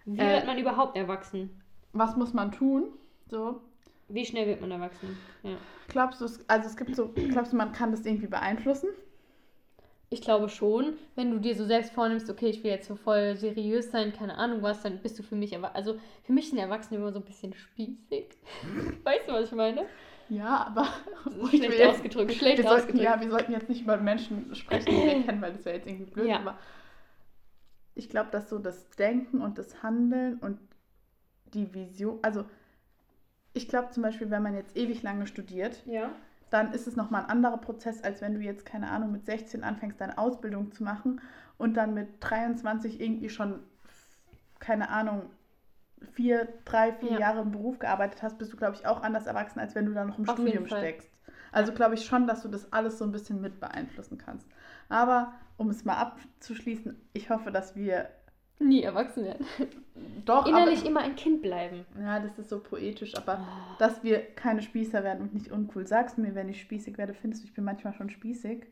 Wie 0.06 0.20
Äh. 0.20 0.36
wird 0.36 0.46
man 0.48 0.58
überhaupt 0.58 0.96
erwachsen? 0.98 1.62
Was 1.94 2.16
muss 2.16 2.34
man 2.34 2.52
tun? 2.52 2.86
So, 3.28 3.62
Wie 4.08 4.26
schnell 4.26 4.48
wird 4.48 4.62
man 4.62 4.72
erwachsen? 4.72 5.18
Ja. 5.44 5.58
glaubst 5.88 6.20
du, 6.22 6.26
es, 6.26 6.40
also 6.50 6.68
es 6.68 6.76
gibt 6.78 6.96
so, 6.96 7.10
glaubst 7.30 7.54
du, 7.54 7.58
man 7.58 7.72
kann 7.72 7.92
das 7.92 8.06
irgendwie 8.06 8.28
beeinflussen? 8.28 8.90
Ich 10.12 10.22
glaube 10.22 10.50
schon, 10.50 10.94
wenn 11.16 11.30
du 11.30 11.38
dir 11.40 11.54
so 11.56 11.66
selbst 11.66 11.92
vornimmst, 11.94 12.28
okay, 12.32 12.48
ich 12.50 12.64
will 12.64 12.72
jetzt 12.72 12.88
so 12.88 12.96
voll 12.96 13.36
seriös 13.36 13.92
sein, 13.92 14.12
keine 14.12 14.36
Ahnung 14.40 14.64
was, 14.64 14.82
dann 14.82 14.98
bist 15.04 15.20
du 15.20 15.24
für 15.24 15.36
mich, 15.36 15.56
aber 15.56 15.76
also 15.76 16.00
für 16.24 16.34
mich 16.34 16.50
sind 16.50 16.58
Erwachsene 16.58 17.00
immer 17.00 17.12
so 17.12 17.20
ein 17.20 17.26
bisschen 17.26 17.54
spießig. 17.54 18.26
weißt 19.04 19.28
du, 19.28 19.34
was 19.34 19.46
ich 19.50 19.52
meine? 19.52 19.86
Ja, 20.30 20.66
aber 20.68 20.88
schlecht 21.50 21.84
ausgedrückt, 21.86 22.34
schlecht 22.34 22.58
wir 22.58 22.64
sollten, 22.64 22.82
ausgedrückt. 22.82 23.04
ja, 23.04 23.22
wir 23.22 23.30
sollten 23.30 23.52
jetzt 23.52 23.70
nicht 23.70 23.82
über 23.84 23.98
Menschen 23.98 24.54
sprechen, 24.56 24.90
die 24.90 25.06
wir 25.06 25.24
kennen, 25.24 25.42
weil 25.42 25.54
das 25.54 25.66
wäre 25.66 25.78
jetzt 25.78 25.88
irgendwie 25.88 26.10
blöd. 26.12 26.28
Ja. 26.28 26.40
Aber 26.40 26.58
ich 27.96 28.10
glaube, 28.10 28.30
dass 28.32 28.50
so 28.50 28.60
das 28.60 28.90
Denken 28.92 29.42
und 29.42 29.58
das 29.58 29.84
Handeln 29.84 30.38
und 30.40 30.60
die 31.54 31.74
Vision, 31.74 32.20
also 32.22 32.46
ich 33.54 33.68
glaube 33.68 33.90
zum 33.90 34.04
Beispiel, 34.04 34.30
wenn 34.30 34.44
man 34.44 34.56
jetzt 34.56 34.76
ewig 34.78 35.02
lange 35.02 35.28
studiert, 35.28 35.84
Ja. 35.86 36.12
dann 36.50 36.74
ist 36.74 36.88
es 36.88 36.96
nochmal 36.96 37.24
ein 37.24 37.30
anderer 37.30 37.58
Prozess, 37.58 38.04
als 38.04 38.22
wenn 38.22 38.36
du 38.36 38.42
jetzt, 38.42 38.66
keine 38.66 38.90
Ahnung, 38.90 39.12
mit 39.12 39.26
16 39.26 39.64
anfängst, 39.64 40.00
deine 40.00 40.18
Ausbildung 40.18 40.72
zu 40.72 40.84
machen 40.84 41.22
und 41.58 41.76
dann 41.76 41.94
mit 41.94 42.08
23 42.22 43.02
irgendwie 43.02 43.30
schon, 43.30 43.60
keine 44.60 44.90
Ahnung, 44.90 45.30
vier, 46.14 46.48
drei, 46.66 46.94
vier 46.94 47.12
Ja. 47.14 47.20
Jahre 47.20 47.42
im 47.42 47.52
Beruf 47.52 47.80
gearbeitet 47.80 48.24
hast, 48.24 48.38
bist 48.38 48.54
du, 48.54 48.58
glaube 48.58 48.76
ich, 48.76 48.86
auch 48.86 49.02
anders 49.04 49.26
erwachsen, 49.26 49.60
als 49.60 49.76
wenn 49.76 49.86
du 49.86 49.94
dann 49.94 50.08
noch 50.08 50.18
im 50.18 50.28
Auf 50.30 50.36
Studium 50.36 50.66
steckst. 50.68 51.10
Also 51.52 51.74
glaube 51.74 51.96
ich 51.96 52.06
schon, 52.06 52.28
dass 52.28 52.44
du 52.44 52.48
das 52.48 52.72
alles 52.72 52.98
so 52.98 53.06
ein 53.06 53.12
bisschen 53.12 53.42
mit 53.42 53.60
beeinflussen 53.60 54.18
kannst. 54.18 54.48
Aber 54.88 55.34
um 55.58 55.70
es 55.70 55.86
mal 55.86 55.98
abzuschließen, 55.98 56.96
ich 57.14 57.30
hoffe, 57.30 57.52
dass 57.52 57.76
wir 57.76 58.10
Nie 58.60 58.84
erwachsen 58.84 59.24
werden. 59.24 59.46
doch. 60.26 60.46
Innerlich 60.46 60.82
aber, 60.82 60.90
immer 60.90 61.00
ein 61.02 61.16
Kind 61.16 61.42
bleiben. 61.42 61.86
ja, 62.00 62.20
das 62.20 62.38
ist 62.38 62.50
so 62.50 62.60
poetisch, 62.60 63.16
aber 63.16 63.40
dass 63.80 64.04
wir 64.04 64.20
keine 64.36 64.62
Spießer 64.62 65.04
werden 65.04 65.22
und 65.22 65.34
nicht 65.34 65.52
uncool. 65.52 65.88
Sagst 65.88 66.18
du 66.18 66.22
mir, 66.22 66.36
wenn 66.36 66.50
ich 66.50 66.60
spießig 66.60 66.98
werde, 66.98 67.14
findest 67.14 67.44
du, 67.44 67.48
ich 67.48 67.54
bin 67.54 67.64
manchmal 67.64 67.94
schon 67.94 68.10
spießig? 68.10 68.66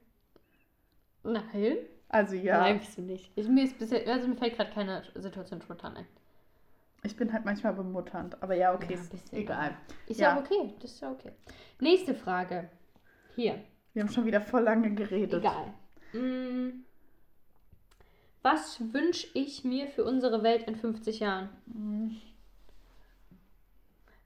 Nein. 1.23 1.77
Also 2.09 2.35
ja, 2.35 2.59
Nein, 2.59 2.79
bist 2.79 2.97
du 2.97 3.01
nicht. 3.01 3.31
Ich, 3.35 3.47
mir, 3.47 3.63
ist 3.63 3.77
bisher, 3.79 4.07
also 4.07 4.27
mir 4.27 4.35
fällt 4.35 4.55
gerade 4.55 4.71
keine 4.71 5.03
Situation 5.15 5.61
spontan 5.61 5.97
ein. 5.97 6.05
Ich 7.07 7.15
bin 7.15 7.33
halt 7.33 7.45
manchmal 7.45 7.73
bemutternd. 7.73 8.41
Aber 8.43 8.55
ja, 8.55 8.73
okay, 8.73 8.93
Ja, 8.93 8.99
ist 8.99 9.33
egal. 9.33 9.75
Ist 10.07 10.19
ja. 10.19 10.35
Ja. 10.35 10.39
okay. 10.41 10.73
Das 10.79 10.91
ist 10.91 11.01
ja 11.01 11.11
okay. 11.11 11.31
Nächste 11.79 12.13
Frage. 12.13 12.69
Hier. 13.35 13.59
Wir 13.93 14.03
haben 14.03 14.11
schon 14.11 14.25
wieder 14.25 14.41
voll 14.41 14.61
lange 14.61 14.93
geredet. 14.93 15.43
Egal. 15.43 15.73
Mm. 16.13 16.83
Was 18.43 18.79
wünsche 18.93 19.27
ich 19.33 19.63
mir 19.63 19.87
für 19.87 20.03
unsere 20.05 20.43
Welt 20.43 20.67
in 20.67 20.75
50 20.75 21.19
Jahren? 21.19 21.49
Mhm. 21.65 22.15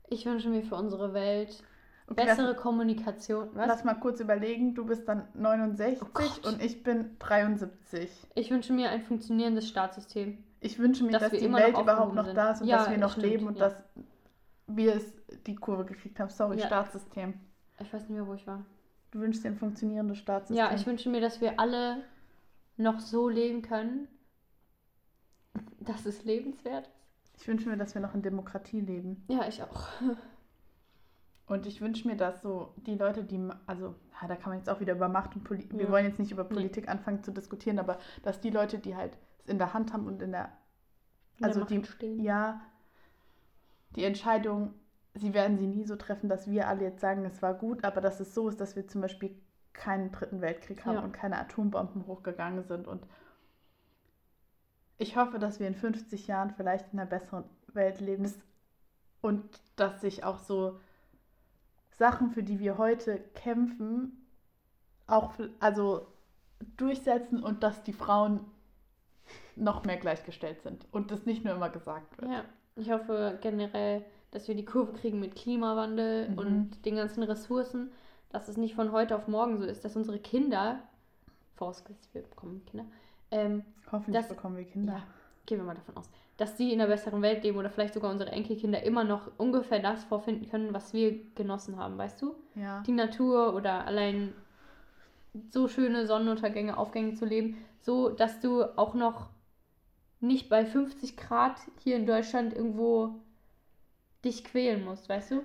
Ich 0.09 0.25
wünsche 0.25 0.49
mir 0.49 0.63
für 0.63 0.75
unsere 0.75 1.13
Welt 1.13 1.63
Okay, 2.07 2.25
bessere 2.25 2.51
lass, 2.51 2.61
Kommunikation. 2.61 3.49
Was? 3.53 3.67
lass 3.67 3.83
mal 3.85 3.93
kurz 3.95 4.19
überlegen. 4.19 4.75
Du 4.75 4.85
bist 4.85 5.07
dann 5.07 5.27
69 5.33 6.01
Oh 6.01 6.47
und 6.49 6.61
ich 6.61 6.83
bin 6.83 7.17
73. 7.19 8.11
Ich 8.35 8.51
wünsche 8.51 8.73
mir 8.73 8.89
ein 8.89 9.01
funktionierendes 9.01 9.69
Staatssystem. 9.69 10.43
Ich 10.63 10.77
wünsche 10.79 11.03
mir, 11.03 11.11
Dass 11.11 11.23
dass, 11.23 11.31
wir 11.33 11.39
die 11.39 11.51
Welt 11.53 11.77
überhaupt 11.77 12.13
noch 12.15 12.25
sind. 12.25 12.37
da 12.37 12.51
ist 12.51 12.61
und 12.61 12.67
Ja, 12.67 12.77
dass 12.77 12.91
wir 12.91 12.97
noch 12.99 13.11
stimmt, 13.11 13.25
leben 13.25 13.47
und 13.47 13.57
ja. 13.57 13.69
dass 13.69 13.75
wir 14.67 14.95
es 14.95 15.13
die 15.47 15.55
Kurve 15.55 15.85
gekriegt 15.85 16.19
haben. 16.19 16.29
Sorry, 16.29 16.59
Ja. 16.59 16.67
Staatssystem. 16.67 17.33
Ich 17.79 17.91
weiß 17.91 18.01
nicht 18.03 18.11
mehr, 18.11 18.27
wo 18.27 18.35
ich 18.35 18.45
war. 18.45 18.63
Du 19.09 19.19
wünschst 19.19 19.43
dir 19.43 19.49
ein 19.49 19.57
funktionierendes 19.57 20.19
Staatssystem. 20.19 20.55
Ja, 20.55 20.73
ich 20.73 20.85
wünsche 20.85 21.09
mir, 21.09 21.19
dass 21.19 21.41
wir 21.41 21.59
alle 21.59 22.03
noch 22.77 22.99
so 22.99 23.27
leben 23.27 23.63
können, 23.63 24.07
dass 25.79 26.05
es 26.05 26.23
lebenswert 26.23 26.85
ist. 26.87 27.41
Ich 27.41 27.47
wünsche 27.47 27.67
mir, 27.67 27.75
dass 27.77 27.95
wir 27.95 28.01
noch 28.01 28.13
in 28.13 28.21
Demokratie 28.21 28.81
leben. 28.81 29.23
Ja, 29.27 29.47
ich 29.47 29.63
auch. 29.63 29.87
Und 31.47 31.65
ich 31.65 31.81
wünsche 31.81 32.07
mir, 32.07 32.15
dass 32.15 32.41
so 32.43 32.73
die 32.77 32.95
Leute, 32.95 33.23
die, 33.23 33.39
also, 33.65 33.95
ja, 34.21 34.27
da 34.27 34.35
kann 34.35 34.51
man 34.51 34.59
jetzt 34.59 34.69
auch 34.69 34.79
wieder 34.79 34.93
über 34.93 35.09
Macht 35.09 35.35
und 35.35 35.43
Politik, 35.43 35.73
wir 35.75 35.85
Ja. 35.85 35.91
wollen 35.91 36.05
jetzt 36.05 36.19
nicht 36.19 36.31
über 36.31 36.43
Nee. 36.43 36.49
Politik 36.49 36.87
anfangen 36.87 37.23
zu 37.23 37.31
diskutieren, 37.31 37.79
aber 37.79 37.97
dass 38.23 38.39
die 38.39 38.51
Leute, 38.51 38.77
die 38.79 38.95
halt 38.95 39.17
es 39.43 39.49
in 39.49 39.57
der 39.57 39.73
Hand 39.73 39.93
haben 39.93 40.07
und 40.07 40.21
in 40.21 40.31
der, 40.31 40.51
In 41.37 41.47
der 41.47 41.47
also 41.49 41.59
Macht 41.61 41.71
die, 41.71 41.83
stehen. 41.85 42.19
ja, 42.19 42.61
die 43.95 44.03
Entscheidung, 44.05 44.73
sie 45.13 45.33
werden 45.33 45.57
sie 45.57 45.67
nie 45.67 45.85
so 45.85 45.95
treffen, 45.95 46.29
dass 46.29 46.49
wir 46.49 46.67
alle 46.67 46.83
jetzt 46.83 47.01
sagen, 47.01 47.25
es 47.25 47.41
war 47.41 47.53
gut, 47.53 47.83
aber 47.83 48.01
dass 48.01 48.19
es 48.19 48.33
so 48.33 48.47
ist, 48.49 48.59
dass 48.61 48.75
wir 48.75 48.87
zum 48.87 49.01
Beispiel 49.01 49.35
keinen 49.73 50.11
dritten 50.11 50.41
Weltkrieg 50.41 50.85
haben 50.85 50.95
Ja. 50.95 51.03
und 51.03 51.11
keine 51.13 51.37
Atombomben 51.37 52.07
hochgegangen 52.07 52.63
sind. 52.63 52.87
Und 52.87 53.05
ich 54.97 55.17
hoffe, 55.17 55.39
dass 55.39 55.59
wir 55.59 55.67
in 55.67 55.75
50 55.75 56.27
Jahren 56.27 56.51
vielleicht 56.51 56.93
in 56.93 56.99
einer 56.99 57.09
besseren 57.09 57.43
Welt 57.73 57.99
leben 57.99 58.31
und 59.21 59.43
dass 59.75 60.01
sich 60.01 60.23
auch 60.23 60.37
so 60.39 60.79
Sachen, 61.91 62.31
für 62.31 62.43
die 62.43 62.59
wir 62.59 62.77
heute 62.77 63.19
kämpfen, 63.35 64.25
auch 65.07 65.33
also 65.59 66.07
durchsetzen 66.77 67.43
und 67.43 67.63
dass 67.63 67.83
die 67.83 67.93
Frauen 67.93 68.41
noch 69.55 69.83
mehr 69.85 69.97
gleichgestellt 69.97 70.61
sind 70.61 70.85
und 70.91 71.11
das 71.11 71.25
nicht 71.25 71.43
nur 71.43 71.53
immer 71.55 71.69
gesagt 71.69 72.19
wird. 72.21 72.31
Ja, 72.31 72.43
ich 72.75 72.89
hoffe 72.91 73.37
generell, 73.41 74.03
dass 74.31 74.47
wir 74.47 74.55
die 74.55 74.65
Kurve 74.65 74.93
kriegen 74.93 75.19
mit 75.19 75.35
Klimawandel 75.35 76.29
Mhm. 76.29 76.37
und 76.37 76.85
den 76.85 76.95
ganzen 76.95 77.23
Ressourcen, 77.23 77.91
dass 78.29 78.47
es 78.47 78.55
nicht 78.57 78.75
von 78.75 78.91
heute 78.91 79.15
auf 79.15 79.27
morgen 79.27 79.57
so 79.57 79.65
ist, 79.65 79.83
dass 79.83 79.95
unsere 79.97 80.19
Kinder, 80.19 80.79
vorausgesetzt 81.55 82.13
wir 82.13 82.21
bekommen 82.23 82.63
Kinder, 82.65 82.85
ähm, 83.31 83.63
Hoffentlich 83.91 84.15
Das- 84.25 84.29
bekommen 84.33 84.55
wir 84.55 84.63
Kinder. 84.63 84.93
ja, 84.93 85.03
gehen 85.45 85.57
wir 85.57 85.65
mal 85.65 85.75
davon 85.75 85.97
aus, 85.97 86.09
dass 86.37 86.55
sie 86.57 86.71
in 86.71 86.79
einer 86.79 86.89
besseren 86.89 87.21
Welt 87.21 87.43
leben 87.43 87.57
oder 87.57 87.69
vielleicht 87.69 87.93
sogar 87.93 88.09
unsere 88.09 88.31
Enkelkinder 88.31 88.81
immer 88.83 89.03
noch 89.03 89.29
ungefähr 89.37 89.79
das 89.79 90.05
vorfinden 90.05 90.49
können, 90.49 90.73
was 90.73 90.93
wir 90.93 91.19
genossen 91.35 91.75
haben, 91.77 91.97
weißt 91.97 92.21
du? 92.21 92.35
Ja. 92.55 92.81
Die 92.87 92.93
Natur 92.93 93.53
oder 93.53 93.85
allein 93.85 94.33
so 95.49 95.67
schöne 95.67 96.07
Sonnenuntergänge, 96.07 96.77
Aufgänge 96.77 97.13
zu 97.15 97.25
leben, 97.25 97.57
so 97.81 98.09
dass 98.09 98.39
du 98.39 98.63
auch 98.77 98.93
noch 98.93 99.27
nicht 100.21 100.49
bei 100.49 100.65
50 100.65 101.17
Grad 101.17 101.57
hier 101.83 101.95
in 101.95 102.05
Deutschland 102.05 102.53
irgendwo 102.53 103.15
dich 104.23 104.43
quälen 104.43 104.85
musst, 104.85 105.09
weißt 105.09 105.31
du? 105.31 105.41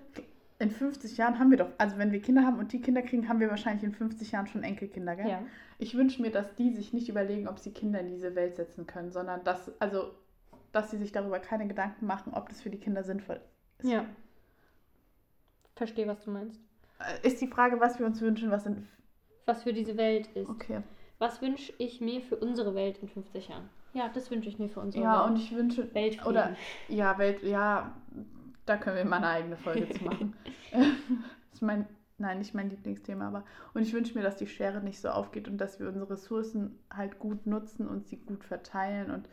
In 0.58 0.70
50 0.70 1.16
Jahren 1.16 1.38
haben 1.38 1.50
wir 1.50 1.58
doch, 1.58 1.68
also 1.78 1.98
wenn 1.98 2.12
wir 2.12 2.20
Kinder 2.22 2.44
haben 2.44 2.58
und 2.58 2.72
die 2.72 2.80
Kinder 2.80 3.02
kriegen, 3.02 3.28
haben 3.28 3.40
wir 3.40 3.50
wahrscheinlich 3.50 3.84
in 3.84 3.92
50 3.92 4.32
Jahren 4.32 4.46
schon 4.46 4.62
Enkelkinder, 4.62 5.16
gell? 5.16 5.26
Ich 5.78 5.94
wünsche 5.96 6.22
mir, 6.22 6.30
dass 6.30 6.54
die 6.54 6.72
sich 6.72 6.92
nicht 6.92 7.08
überlegen, 7.08 7.48
ob 7.48 7.58
sie 7.58 7.72
Kinder 7.72 8.00
in 8.00 8.08
diese 8.08 8.34
Welt 8.34 8.56
setzen 8.56 8.86
können, 8.86 9.10
sondern 9.12 9.44
dass, 9.44 9.70
also, 9.80 10.12
dass 10.72 10.90
sie 10.90 10.98
sich 10.98 11.12
darüber 11.12 11.40
keine 11.40 11.66
Gedanken 11.66 12.06
machen, 12.06 12.32
ob 12.32 12.48
das 12.48 12.62
für 12.62 12.70
die 12.70 12.78
Kinder 12.78 13.02
sinnvoll 13.02 13.40
ist. 13.78 13.90
Ja. 13.90 14.06
Verstehe, 15.74 16.06
was 16.06 16.24
du 16.24 16.30
meinst. 16.30 16.58
Äh, 17.00 17.26
Ist 17.26 17.40
die 17.42 17.48
Frage, 17.48 17.80
was 17.80 17.98
wir 17.98 18.06
uns 18.06 18.20
wünschen, 18.22 18.50
was 18.50 18.64
in. 18.64 18.88
Was 19.44 19.62
für 19.62 19.74
diese 19.74 19.96
Welt 19.98 20.28
ist. 20.28 20.48
Okay. 20.48 20.82
Was 21.18 21.40
wünsche 21.42 21.72
ich 21.78 22.00
mir 22.00 22.20
für 22.20 22.36
unsere 22.36 22.74
Welt 22.74 22.98
in 22.98 23.08
50 23.08 23.48
Jahren? 23.48 23.68
Ja, 23.92 24.08
das 24.08 24.30
wünsche 24.30 24.48
ich 24.48 24.58
mir 24.58 24.68
für 24.68 24.80
unsere 24.80 25.02
Ja, 25.02 25.24
und 25.24 25.36
ich 25.36 25.54
wünsche. 25.54 25.92
Weltfrieden. 25.94 26.28
Oder, 26.28 26.56
ja, 26.88 27.16
Welt, 27.18 27.42
ja, 27.42 27.94
da 28.66 28.76
können 28.76 28.96
wir 28.96 29.04
mal 29.04 29.16
eine 29.16 29.28
eigene 29.28 29.56
Folge 29.56 29.88
zu 29.88 30.04
machen. 30.04 30.36
das 30.70 30.82
ist 31.54 31.62
mein, 31.62 31.86
nein, 32.18 32.38
nicht 32.38 32.54
mein 32.54 32.70
Lieblingsthema, 32.70 33.28
aber. 33.28 33.44
Und 33.74 33.82
ich 33.82 33.92
wünsche 33.92 34.14
mir, 34.14 34.22
dass 34.22 34.36
die 34.36 34.46
Schere 34.46 34.82
nicht 34.82 35.00
so 35.00 35.08
aufgeht 35.08 35.48
und 35.48 35.58
dass 35.58 35.80
wir 35.80 35.88
unsere 35.88 36.10
Ressourcen 36.10 36.78
halt 36.92 37.18
gut 37.18 37.46
nutzen 37.46 37.88
und 37.88 38.06
sie 38.06 38.18
gut 38.18 38.44
verteilen. 38.44 39.10
Und 39.10 39.28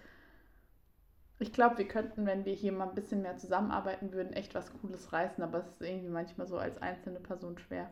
ich 1.39 1.51
glaube, 1.51 1.77
wir 1.77 1.87
könnten, 1.87 2.25
wenn 2.25 2.45
wir 2.45 2.53
hier 2.53 2.71
mal 2.71 2.87
ein 2.87 2.95
bisschen 2.95 3.21
mehr 3.21 3.37
zusammenarbeiten 3.37 4.13
würden, 4.13 4.33
echt 4.33 4.55
was 4.55 4.71
Cooles 4.79 5.11
reißen, 5.11 5.43
aber 5.43 5.59
es 5.59 5.67
ist 5.67 5.81
irgendwie 5.81 6.09
manchmal 6.09 6.47
so 6.47 6.57
als 6.57 6.81
einzelne 6.81 7.19
Person 7.19 7.57
schwer. 7.57 7.89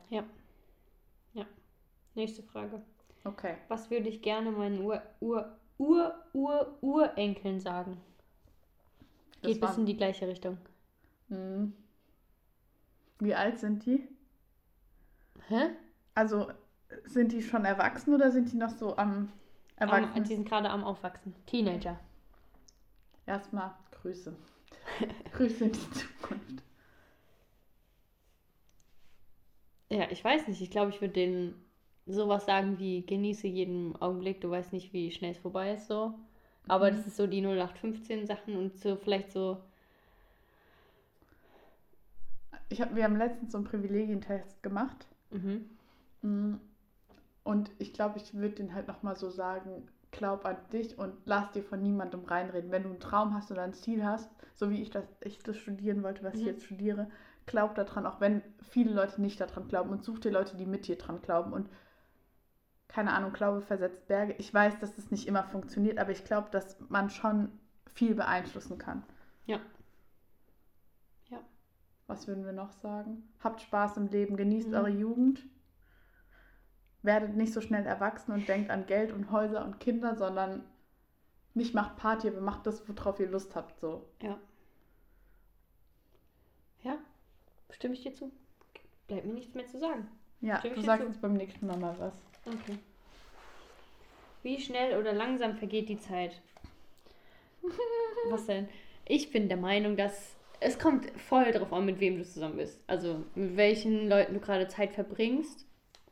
Nächste 2.13 2.43
Frage. 2.43 2.81
Okay. 3.23 3.55
Was 3.67 3.89
würde 3.89 4.09
ich 4.09 4.21
gerne 4.21 4.51
meinen 4.51 4.81
Ur, 4.81 5.01
Ur, 5.21 5.57
Ur, 5.81 6.13
Ur, 6.33 6.77
Urenkeln 6.81 7.59
sagen? 7.59 7.97
Das 9.41 9.53
Geht 9.53 9.61
bis 9.61 9.77
in 9.77 9.87
die 9.87 9.97
gleiche 9.97 10.27
Richtung. 10.27 10.59
Hm. 11.29 11.73
Wie 13.17 13.33
alt 13.33 13.57
sind 13.57 13.83
die? 13.87 14.07
Hä? 15.47 15.71
Also 16.13 16.51
sind 17.05 17.31
die 17.31 17.41
schon 17.41 17.65
erwachsen 17.65 18.13
oder 18.13 18.29
sind 18.29 18.51
die 18.51 18.57
noch 18.57 18.69
so 18.69 18.95
am 18.95 19.31
Am, 19.77 19.89
Erwachsenen? 19.89 20.23
die 20.23 20.35
sind 20.35 20.47
gerade 20.47 20.69
am 20.69 20.83
Aufwachsen. 20.83 21.33
Teenager. 21.47 21.99
Erstmal 23.25 23.71
Grüße. 23.89 24.35
Grüße 25.33 25.65
in 25.65 25.71
die 25.71 25.91
Zukunft. 25.91 26.63
Ja, 29.89 30.11
ich 30.11 30.23
weiß 30.23 30.47
nicht. 30.47 30.61
Ich 30.61 30.69
glaube, 30.69 30.91
ich 30.91 31.01
würde 31.01 31.13
denen 31.15 31.70
sowas 32.07 32.45
sagen 32.45 32.79
wie 32.79 33.05
genieße 33.05 33.47
jeden 33.47 33.95
Augenblick. 34.01 34.41
Du 34.41 34.49
weißt 34.49 34.73
nicht, 34.73 34.93
wie 34.93 35.11
schnell 35.11 35.31
es 35.31 35.37
vorbei 35.37 35.73
ist 35.73 35.87
so. 35.87 36.13
Aber 36.67 36.91
Mhm. 36.91 36.95
das 36.95 37.07
ist 37.07 37.17
so 37.17 37.27
die 37.27 37.41
0815 37.41 38.25
Sachen 38.25 38.55
und 38.55 38.77
so 38.77 38.95
vielleicht 38.95 39.31
so. 39.31 39.57
Ich 42.69 42.81
hab, 42.81 42.95
wir 42.95 43.03
haben 43.03 43.17
letztens 43.17 43.51
so 43.51 43.57
einen 43.57 43.65
Privilegientest 43.65 44.63
gemacht. 44.63 45.07
Mhm. 45.29 45.69
Mm. 46.21 46.55
Und 47.43 47.71
ich 47.79 47.93
glaube, 47.93 48.17
ich 48.17 48.33
würde 48.33 48.55
den 48.55 48.73
halt 48.75 48.87
nochmal 48.87 49.15
so 49.15 49.29
sagen, 49.29 49.87
glaub 50.11 50.45
an 50.45 50.57
dich 50.71 50.97
und 50.97 51.13
lass 51.25 51.51
dir 51.51 51.63
von 51.63 51.81
niemandem 51.81 52.23
reinreden. 52.23 52.71
Wenn 52.71 52.83
du 52.83 52.89
einen 52.89 52.99
Traum 52.99 53.33
hast 53.33 53.51
oder 53.51 53.63
ein 53.63 53.73
Ziel 53.73 54.05
hast, 54.05 54.29
so 54.53 54.69
wie 54.69 54.81
ich 54.81 54.89
das, 54.89 55.05
ich 55.21 55.39
das 55.39 55.57
studieren 55.57 56.03
wollte, 56.03 56.23
was 56.23 56.35
ich 56.35 56.41
Mhm. 56.41 56.47
jetzt 56.47 56.65
studiere, 56.65 57.09
glaub 57.47 57.73
daran, 57.75 58.05
auch 58.05 58.21
wenn 58.21 58.41
viele 58.61 58.93
Leute 58.93 59.21
nicht 59.21 59.41
daran 59.41 59.67
glauben 59.67 59.89
und 59.89 60.03
such 60.03 60.19
dir 60.19 60.31
Leute, 60.31 60.55
die 60.55 60.65
mit 60.65 60.87
dir 60.87 60.97
dran 60.97 61.21
glauben 61.21 61.51
und 61.53 61.67
keine 62.91 63.13
Ahnung, 63.13 63.31
Glaube 63.31 63.61
versetzt 63.61 64.07
Berge. 64.07 64.35
Ich 64.37 64.53
weiß, 64.53 64.79
dass 64.79 64.95
das 64.95 65.11
nicht 65.11 65.27
immer 65.27 65.43
funktioniert, 65.43 65.97
aber 65.97 66.11
ich 66.11 66.25
glaube, 66.25 66.49
dass 66.51 66.77
man 66.89 67.09
schon 67.09 67.49
viel 67.93 68.15
beeinflussen 68.15 68.77
kann. 68.77 69.03
Ja. 69.45 69.59
Ja. 71.29 71.39
Was 72.07 72.27
würden 72.27 72.45
wir 72.45 72.51
noch 72.51 72.71
sagen? 72.73 73.23
Habt 73.39 73.61
Spaß 73.61 73.97
im 73.97 74.07
Leben, 74.07 74.35
genießt 74.35 74.69
Mhm. 74.69 74.73
eure 74.73 74.89
Jugend. 74.89 75.43
Werdet 77.01 77.35
nicht 77.35 77.53
so 77.53 77.61
schnell 77.61 77.85
erwachsen 77.85 78.31
und 78.33 78.47
denkt 78.47 78.69
an 78.69 78.85
Geld 78.85 79.11
und 79.11 79.31
Häuser 79.31 79.63
und 79.65 79.79
Kinder, 79.79 80.15
sondern 80.15 80.63
nicht 81.53 81.73
macht 81.73 81.95
Party, 81.95 82.27
aber 82.27 82.41
macht 82.41 82.67
das, 82.67 82.87
worauf 82.87 83.19
ihr 83.19 83.29
Lust 83.29 83.55
habt. 83.55 83.79
So. 83.79 84.07
Ja. 84.21 84.37
Ja, 86.83 86.97
stimme 87.69 87.93
ich 87.93 88.01
dir 88.01 88.13
zu. 88.13 88.31
Bleibt 89.07 89.25
mir 89.25 89.33
nichts 89.33 89.53
mehr 89.53 89.65
zu 89.67 89.79
sagen. 89.79 90.07
Ja, 90.41 90.59
du 90.59 90.81
sagst 90.81 91.03
zu. 91.03 91.07
uns 91.07 91.17
beim 91.21 91.33
nächsten 91.33 91.67
Mal 91.67 91.77
mal 91.77 91.97
was. 91.99 92.13
Okay. 92.45 92.77
Wie 94.43 94.59
schnell 94.59 94.99
oder 94.99 95.13
langsam 95.13 95.55
vergeht 95.55 95.89
die 95.89 95.99
Zeit? 95.99 96.41
Was 98.29 98.47
denn? 98.47 98.67
Ich 99.07 99.31
bin 99.31 99.47
der 99.47 99.57
Meinung, 99.57 99.95
dass 99.95 100.35
es 100.59 100.79
kommt 100.79 101.09
voll 101.19 101.51
drauf 101.51 101.73
an, 101.73 101.85
mit 101.85 101.99
wem 101.99 102.17
du 102.17 102.23
zusammen 102.23 102.57
bist. 102.57 102.79
Also 102.87 103.23
mit 103.35 103.57
welchen 103.57 104.07
Leuten 104.07 104.33
du 104.33 104.39
gerade 104.39 104.67
Zeit 104.67 104.93
verbringst, 104.93 105.65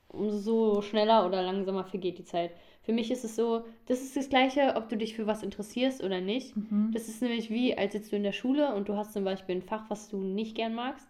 umso 0.08 0.82
schneller 0.82 1.26
oder 1.26 1.42
langsamer 1.42 1.86
vergeht 1.86 2.18
die 2.18 2.24
Zeit. 2.24 2.52
Für 2.84 2.94
mich 2.94 3.12
ist 3.12 3.24
es 3.24 3.36
so, 3.36 3.66
das 3.86 4.02
ist 4.02 4.16
das 4.18 4.30
Gleiche, 4.30 4.74
ob 4.76 4.90
du 4.90 4.98
dich 4.98 5.16
für 5.16 5.28
was 5.28 5.44
interessierst 5.44 6.04
oder 6.04 6.22
nicht. 6.22 6.56
Mhm. 6.56 6.92
Das 6.94 7.08
ist 7.08 7.22
nämlich 7.22 7.50
wie, 7.52 7.78
als 7.78 7.94
sitzt 7.94 8.12
du 8.12 8.16
in 8.16 8.24
der 8.24 8.32
Schule 8.32 8.74
und 8.74 8.90
du 8.90 8.96
hast 8.96 9.14
zum 9.14 9.24
Beispiel 9.24 9.56
ein 9.56 9.62
Fach, 9.62 9.86
was 9.90 10.10
du 10.10 10.18
nicht 10.18 10.56
gern 10.56 10.74
magst. 10.74 11.08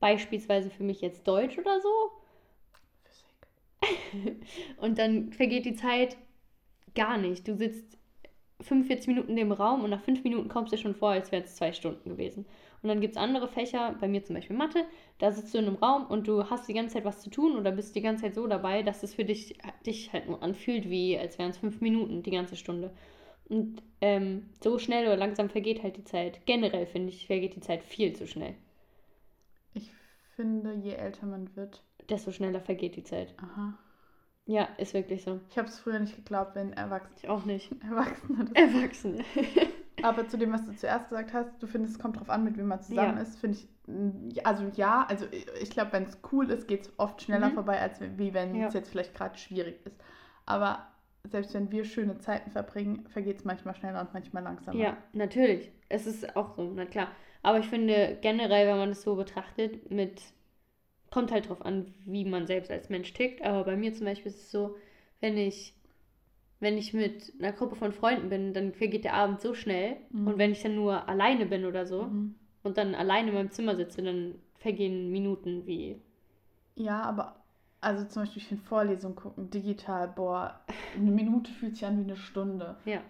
Beispielsweise 0.00 0.68
für 0.68 0.82
mich 0.82 1.00
jetzt 1.00 1.26
Deutsch 1.26 1.56
oder 1.58 1.80
so. 1.80 1.88
Und 4.78 4.98
dann 4.98 5.32
vergeht 5.32 5.64
die 5.64 5.74
Zeit 5.74 6.16
gar 6.94 7.18
nicht. 7.18 7.46
Du 7.46 7.54
sitzt 7.54 7.96
45 8.60 9.08
Minuten 9.08 9.30
in 9.30 9.36
dem 9.36 9.52
Raum 9.52 9.84
und 9.84 9.90
nach 9.90 10.00
5 10.00 10.24
Minuten 10.24 10.48
kommst 10.48 10.72
du 10.72 10.76
dir 10.76 10.82
schon 10.82 10.94
vor, 10.94 11.10
als 11.10 11.30
wären 11.30 11.44
es 11.44 11.56
zwei 11.56 11.72
Stunden 11.72 12.08
gewesen. 12.08 12.46
Und 12.82 12.88
dann 12.88 13.00
gibt 13.00 13.16
es 13.16 13.22
andere 13.22 13.48
Fächer, 13.48 13.94
bei 14.00 14.08
mir 14.08 14.24
zum 14.24 14.34
Beispiel 14.34 14.56
Mathe, 14.56 14.84
da 15.18 15.30
sitzt 15.30 15.52
du 15.52 15.58
in 15.58 15.66
einem 15.66 15.76
Raum 15.76 16.06
und 16.06 16.26
du 16.26 16.48
hast 16.48 16.68
die 16.68 16.72
ganze 16.72 16.94
Zeit 16.94 17.04
was 17.04 17.20
zu 17.20 17.30
tun 17.30 17.56
oder 17.56 17.72
bist 17.72 17.94
die 17.94 18.00
ganze 18.00 18.24
Zeit 18.24 18.34
so 18.34 18.46
dabei, 18.46 18.82
dass 18.82 19.02
es 19.02 19.14
für 19.14 19.24
dich, 19.24 19.58
dich 19.84 20.12
halt 20.12 20.26
nur 20.26 20.42
anfühlt, 20.42 20.88
wie 20.88 21.18
als 21.18 21.38
wären 21.38 21.50
es 21.50 21.58
5 21.58 21.80
Minuten 21.80 22.22
die 22.22 22.30
ganze 22.30 22.56
Stunde. 22.56 22.92
Und 23.48 23.82
ähm, 24.00 24.48
so 24.62 24.78
schnell 24.78 25.06
oder 25.06 25.16
langsam 25.16 25.50
vergeht 25.50 25.82
halt 25.82 25.96
die 25.96 26.04
Zeit. 26.04 26.44
Generell 26.46 26.86
finde 26.86 27.10
ich, 27.10 27.26
vergeht 27.26 27.54
die 27.54 27.60
Zeit 27.60 27.82
viel 27.82 28.14
zu 28.14 28.26
schnell. 28.26 28.54
Ich 29.74 29.90
finde, 30.34 30.74
je 30.74 30.94
älter 30.94 31.26
man 31.26 31.54
wird. 31.54 31.82
Desto 32.10 32.30
schneller 32.32 32.60
vergeht 32.60 32.96
die 32.96 33.04
Zeit. 33.04 33.34
Aha. 33.38 33.74
Ja, 34.48 34.68
ist 34.78 34.94
wirklich 34.94 35.22
so. 35.24 35.40
Ich 35.50 35.58
habe 35.58 35.66
es 35.68 35.78
früher 35.78 35.98
nicht 35.98 36.14
geglaubt, 36.14 36.54
wenn 36.54 36.72
Erwachsene, 36.72 37.16
Ich 37.22 37.28
auch 37.28 37.44
nicht. 37.44 37.70
Erwachsene 37.82 38.50
Erwachsene. 38.54 39.24
Aber 40.02 40.28
zu 40.28 40.36
dem, 40.38 40.52
was 40.52 40.64
du 40.66 40.72
zuerst 40.76 41.08
gesagt 41.08 41.32
hast, 41.32 41.60
du 41.60 41.66
findest, 41.66 41.96
es 41.96 42.00
kommt 42.00 42.18
drauf 42.20 42.30
an, 42.30 42.44
mit 42.44 42.56
wem 42.58 42.66
man 42.68 42.80
zusammen 42.82 43.16
Ja. 43.16 43.22
ist, 43.22 43.38
finde 43.38 43.56
ich, 43.58 43.68
mm, 43.86 44.28
ja, 44.28 44.42
also 44.44 44.64
ja, 44.74 45.06
also 45.08 45.26
ich- 45.32 45.70
glaube, 45.70 45.92
wenn 45.94 46.04
es 46.04 46.18
cool 46.30 46.48
ist, 46.50 46.68
geht 46.68 46.82
es 46.82 46.92
oft 46.98 47.22
schneller 47.22 47.48
Mhm. 47.48 47.54
vorbei, 47.54 47.80
als 47.80 47.98
wie 48.00 48.34
wenn 48.34 48.54
Ja. 48.54 48.68
es 48.68 48.74
jetzt 48.74 48.90
vielleicht 48.90 49.14
gerade 49.14 49.36
schwierig 49.38 49.84
ist. 49.84 49.96
Aber 50.44 50.86
selbst 51.24 51.54
wenn 51.54 51.72
wir 51.72 51.84
schöne 51.84 52.18
Zeiten 52.18 52.50
verbringen, 52.52 53.04
vergeht 53.08 53.38
es 53.38 53.44
manchmal 53.44 53.74
schneller 53.74 54.00
und 54.00 54.12
manchmal 54.14 54.44
langsamer. 54.44 54.78
Ja, 54.78 54.96
natürlich. 55.12 55.72
Es 55.88 56.06
ist 56.06 56.36
auch 56.36 56.54
so, 56.56 56.70
na 56.72 56.84
klar. 56.84 57.08
Aber 57.42 57.58
ich 57.58 57.66
finde 57.66 58.18
generell, 58.20 58.68
wenn 58.68 58.76
man 58.78 58.90
das 58.90 59.02
so 59.02 59.16
betrachtet, 59.16 59.90
mit 59.90 60.20
kommt 61.16 61.32
halt 61.32 61.48
drauf 61.48 61.64
an, 61.64 61.94
wie 62.04 62.26
man 62.26 62.46
selbst 62.46 62.70
als 62.70 62.90
Mensch 62.90 63.10
tickt. 63.14 63.42
Aber 63.42 63.64
bei 63.64 63.74
mir 63.74 63.94
zum 63.94 64.04
Beispiel 64.04 64.30
ist 64.30 64.42
es 64.42 64.50
so, 64.50 64.76
wenn 65.20 65.38
ich 65.38 65.72
wenn 66.60 66.76
ich 66.76 66.92
mit 66.92 67.32
einer 67.38 67.52
Gruppe 67.52 67.74
von 67.74 67.92
Freunden 67.92 68.28
bin, 68.28 68.52
dann 68.52 68.74
vergeht 68.74 69.04
der 69.04 69.14
Abend 69.14 69.40
so 69.40 69.54
schnell. 69.54 69.96
Mhm. 70.10 70.26
Und 70.26 70.38
wenn 70.38 70.52
ich 70.52 70.62
dann 70.62 70.74
nur 70.74 71.08
alleine 71.08 71.46
bin 71.46 71.64
oder 71.64 71.86
so 71.86 72.02
Mhm. 72.02 72.34
und 72.64 72.76
dann 72.76 72.94
alleine 72.94 73.28
in 73.28 73.34
meinem 73.34 73.50
Zimmer 73.50 73.76
sitze, 73.76 74.02
dann 74.02 74.34
vergehen 74.56 75.10
Minuten 75.10 75.66
wie. 75.66 75.98
Ja, 76.74 77.00
aber 77.02 77.36
also 77.80 78.04
zum 78.04 78.22
Beispiel, 78.22 78.42
ich 78.42 78.48
finde 78.48 78.62
Vorlesung 78.64 79.14
gucken, 79.14 79.48
digital, 79.48 80.08
boah, 80.08 80.60
eine 80.94 81.10
Minute 81.10 81.50
fühlt 81.50 81.76
sich 81.76 81.86
an 81.86 81.98
wie 81.98 82.04
eine 82.04 82.16
Stunde. 82.16 82.76
Ja. 82.84 83.00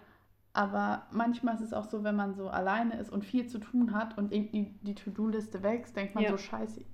Aber 0.53 1.07
manchmal 1.11 1.55
ist 1.55 1.61
es 1.61 1.73
auch 1.73 1.89
so, 1.89 2.05
wenn 2.05 2.15
man 2.15 2.35
so 2.35 2.47
alleine 2.47 2.97
ist 2.99 3.11
und 3.11 3.25
viel 3.25 3.47
zu 3.47 3.59
tun 3.59 3.93
hat 3.93 4.17
und 4.17 4.31
irgendwie 4.33 4.73
die 4.81 4.95
To-Do-Liste 4.95 5.61
wächst, 5.61 5.95
denkt 5.97 6.15
man 6.15 6.23
Ja. 6.23 6.31
so, 6.31 6.37
scheiße, 6.37 6.85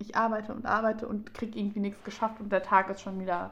ich 0.00 0.16
arbeite 0.16 0.52
und 0.52 0.66
arbeite 0.66 1.06
und 1.06 1.34
krieg 1.34 1.54
irgendwie 1.54 1.80
nichts 1.80 2.02
geschafft 2.04 2.40
und 2.40 2.50
der 2.50 2.62
Tag 2.62 2.90
ist 2.90 3.02
schon 3.02 3.20
wieder 3.20 3.50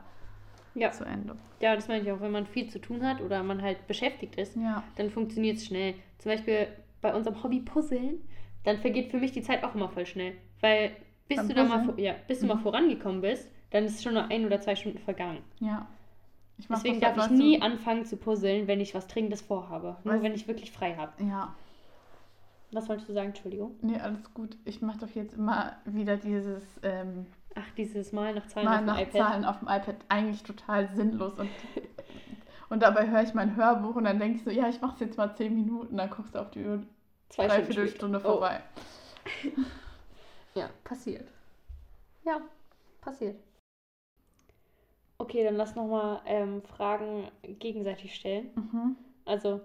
Ja. 0.75 0.91
zu 0.91 1.05
Ende. 1.05 1.37
Ja, 1.61 1.75
das 1.75 1.89
meine 1.89 2.03
ich 2.03 2.11
auch. 2.13 2.21
Wenn 2.21 2.31
man 2.33 2.47
viel 2.47 2.69
zu 2.69 2.81
tun 2.81 3.05
hat 3.07 3.21
oder 3.21 3.43
man 3.43 3.63
halt 3.63 3.87
beschäftigt 3.87 4.37
ist, 4.37 4.57
Ja. 4.57 4.83
dann 4.97 5.11
funktioniert 5.11 5.57
es 5.59 5.67
schnell. 5.67 5.95
Zum 6.19 6.33
Beispiel 6.33 6.69
bei 7.01 7.15
unserem 7.15 7.43
Hobby 7.43 7.61
Puzzeln, 7.61 8.21
dann 8.65 8.79
vergeht 8.79 9.11
für 9.11 9.19
mich 9.19 9.33
die 9.33 9.43
Zeit 9.43 9.63
auch 9.65 9.75
immer 9.75 9.89
voll 9.89 10.07
schnell. 10.07 10.35
Weil 10.61 10.93
bis 11.29 11.37
Beim 11.39 11.49
du 11.49 11.55
da 11.55 11.65
mal, 11.65 11.79
Puzzeln? 11.85 11.99
ja, 12.05 12.15
bis 12.27 12.41
du 12.41 12.47
mal 12.47 12.55
Mhm. 12.57 12.61
vorangekommen 12.61 13.21
bist, 13.21 13.51
dann 13.71 13.85
ist 13.85 14.03
schon 14.03 14.15
nur 14.15 14.25
ein 14.31 14.47
oder 14.47 14.61
zwei 14.61 14.75
Stunden 14.77 14.99
vergangen. 14.99 15.39
Ja. 15.61 15.87
Deswegen 16.71 16.99
darf 17.01 17.17
ich 17.17 17.31
nie 17.31 17.63
anfangen 17.63 18.05
zu 18.05 18.17
puzzeln, 18.17 18.67
wenn 18.67 18.81
ich 18.81 18.95
was 18.95 19.07
Dringendes 19.07 19.43
vorhabe. 19.43 19.97
Nur 20.03 20.23
wenn 20.23 20.35
ich 20.35 20.49
wirklich 20.49 20.73
frei 20.73 20.97
habe. 20.97 21.13
Ja. 21.23 21.55
Was 22.73 22.89
wolltest 22.89 23.09
du 23.09 23.13
sagen? 23.15 23.29
Entschuldigung. 23.29 23.77
Nee, 23.81 23.99
alles 23.99 24.33
gut. 24.35 24.57
Ich 24.65 24.83
mache 24.83 24.99
doch 24.99 25.09
jetzt 25.11 25.35
immer 25.35 25.77
wieder 25.87 26.17
dieses 26.17 26.63
ähm, 26.83 27.27
Ach, 27.55 27.71
dieses 27.77 28.13
Mal 28.13 28.35
nach 28.35 28.47
Zahlen 28.47 28.67
Mal 28.67 28.75
auf 28.75 28.81
dem 28.81 28.87
nach 28.87 29.01
iPad. 29.01 29.13
Zahlen 29.13 29.45
auf 29.45 29.59
dem 29.61 29.69
iPad 29.69 29.97
eigentlich 30.09 30.43
total 30.43 30.89
sinnlos. 30.95 31.39
Und, 31.39 31.49
und 32.69 32.83
dabei 32.83 33.09
höre 33.09 33.23
ich 33.23 33.33
mein 33.35 33.57
Hörbuch 33.57 33.97
und 33.97 34.05
dann 34.05 34.19
denke 34.19 34.37
ich 34.39 34.45
so, 34.45 34.51
ja, 34.51 34.69
ich 34.69 34.81
mache 34.81 34.95
es 34.95 35.01
jetzt 35.01 35.17
mal 35.17 35.35
zehn 35.35 35.55
Minuten, 35.55 35.97
dann 35.97 36.11
guckst 36.11 36.35
du 36.35 36.41
auf 36.41 36.51
die 36.51 36.65
Uhr, 36.65 36.83
Zwei 37.31 37.49
Stunden 37.49 37.65
dreiviertel. 37.67 37.89
Stunde 37.89 38.19
Oh. 38.19 38.33
vorbei. 38.33 38.61
Ja, 40.55 40.69
passiert. 40.85 41.29
Ja, 42.25 42.41
passiert. 43.01 43.37
Okay, 45.19 45.43
dann 45.45 45.57
lass 45.57 45.75
nochmal 45.75 46.21
ähm, 46.27 46.63
Fragen 46.63 47.29
gegenseitig 47.43 48.15
stellen. 48.15 48.51
Mhm. 48.55 48.97
Also, 49.25 49.61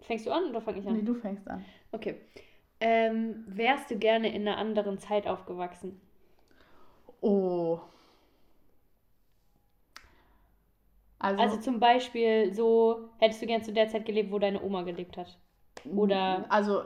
fängst 0.00 0.26
du 0.26 0.32
an 0.32 0.44
oder 0.44 0.60
fange 0.60 0.80
ich 0.80 0.86
an? 0.88 0.94
Nee, 0.94 1.02
du 1.02 1.14
fängst 1.14 1.48
an. 1.48 1.64
Okay. 1.92 2.20
Ähm, 2.80 3.44
wärst 3.46 3.90
du 3.90 3.96
gerne 3.98 4.34
in 4.34 4.46
einer 4.48 4.58
anderen 4.58 4.98
Zeit 4.98 5.26
aufgewachsen? 5.26 6.00
Oh. 7.20 7.78
Also, 11.18 11.40
Also 11.42 11.56
zum 11.58 11.78
Beispiel 11.78 12.52
so, 12.52 13.08
hättest 13.18 13.42
du 13.42 13.46
gern 13.46 13.62
zu 13.62 13.72
der 13.72 13.88
Zeit 13.88 14.04
gelebt, 14.04 14.32
wo 14.32 14.38
deine 14.38 14.60
Oma 14.62 14.82
gelebt 14.82 15.16
hat? 15.16 15.38
oder- 15.84 16.44
Also, 16.48 16.84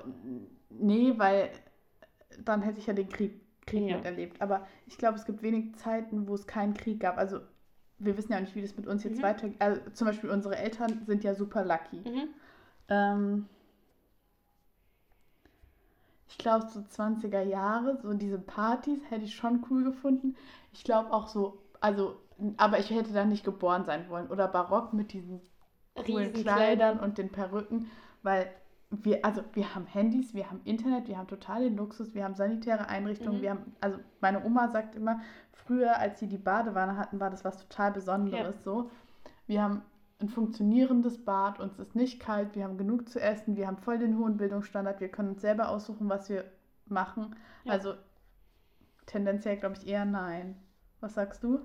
nee, 0.71 1.15
weil 1.17 1.51
dann 2.45 2.63
hätte 2.63 2.79
ich 2.79 2.87
ja 2.87 2.93
den 2.93 3.09
Krieg, 3.09 3.41
Krieg 3.65 3.89
Ja. 3.89 3.97
miterlebt. 3.97 4.41
Aber 4.43 4.67
ich 4.87 4.99
glaube, 4.99 5.17
es 5.19 5.25
gibt 5.25 5.43
wenig 5.43 5.75
Zeiten, 5.77 6.29
wo 6.29 6.35
es 6.35 6.47
keinen 6.47 6.75
Krieg 6.75 7.01
gab. 7.01 7.17
Also, 7.17 7.41
wir 7.99 8.17
wissen 8.19 8.33
ja 8.33 8.41
nicht, 8.41 8.55
wie 8.55 8.61
das 8.63 8.77
mit 8.77 8.87
uns 8.87 9.05
jetzt 9.05 9.19
Mhm. 9.19 9.23
weitergeht. 9.23 9.57
Also, 9.61 9.81
zum 9.93 10.07
Beispiel 10.07 10.29
unsere 10.31 10.57
Eltern 10.57 11.03
sind 11.07 11.25
ja 11.25 11.35
super 11.35 11.65
lucky. 11.65 12.09
Mhm. 12.09 12.29
Ähm, 12.89 13.49
ich 16.29 16.39
glaube, 16.39 16.67
so 16.69 16.81
20er 16.81 17.43
Jahre, 17.43 17.99
so 18.03 18.13
diese 18.15 18.39
Partys 18.39 19.01
hätte 19.11 19.25
ich 19.25 19.35
schon 19.35 19.65
cool 19.71 19.85
gefunden. 19.85 20.37
Ich 20.73 20.85
glaube 20.85 21.13
auch 21.13 21.29
so, 21.29 21.59
also, 21.81 22.17
aber 22.57 22.79
ich 22.79 22.91
hätte 22.91 23.13
da 23.13 23.25
nicht 23.25 23.45
geboren 23.45 23.85
sein 23.85 24.09
wollen. 24.09 24.29
Oder 24.29 24.49
barock 24.49 24.93
mit 24.93 25.13
diesen 25.13 25.41
coolen 25.95 26.33
Kleidern 26.33 26.99
und 27.01 27.19
den 27.19 27.31
Perücken, 27.31 27.91
weil 28.23 28.51
wir, 28.91 29.25
also 29.25 29.43
wir 29.53 29.75
haben 29.75 29.87
Handys, 29.87 30.35
wir 30.35 30.49
haben 30.49 30.61
Internet, 30.65 31.09
wir 31.09 31.19
haben 31.19 31.27
total 31.27 31.63
den 31.63 31.77
Luxus, 31.77 32.15
wir 32.15 32.25
haben 32.25 32.35
sanitäre 32.35 32.89
Einrichtungen, 32.89 33.39
Mhm. 33.39 33.43
wir 33.43 33.51
haben, 33.51 33.77
also 33.81 33.99
meine 34.21 34.45
Oma 34.45 34.69
sagt 34.69 34.95
immer, 34.95 35.21
früher, 35.53 35.99
als 35.99 36.21
sie 36.21 36.29
die 36.29 36.39
Badewanne 36.39 36.97
hatten, 36.97 37.19
war 37.19 37.31
das 37.31 37.45
was 37.45 37.59
total 37.59 37.93
Besonderes 37.93 38.63
so. 38.63 38.91
Wir 39.47 39.63
haben 39.63 39.83
ein 40.19 40.29
funktionierendes 40.29 41.25
Bad, 41.25 41.61
uns 41.61 41.79
ist 41.79 41.95
nicht 41.95 42.21
kalt, 42.21 42.55
wir 42.55 42.65
haben 42.65 42.79
genug 42.79 43.09
zu 43.09 43.21
essen, 43.21 43.57
wir 43.57 43.67
haben 43.67 43.77
voll 43.77 43.99
den 43.99 44.19
hohen 44.19 44.39
Bildungsstandard, 44.39 45.01
wir 45.01 45.09
können 45.09 45.31
uns 45.31 45.43
selber 45.43 45.69
aussuchen, 45.69 46.09
was 46.09 46.29
wir 46.31 46.45
machen. 46.87 47.37
Ja. 47.65 47.73
Also 47.73 47.95
tendenziell 49.05 49.57
glaube 49.57 49.77
ich 49.79 49.87
eher 49.87 50.05
nein. 50.05 50.57
Was 51.01 51.15
sagst 51.15 51.43
du? 51.45 51.61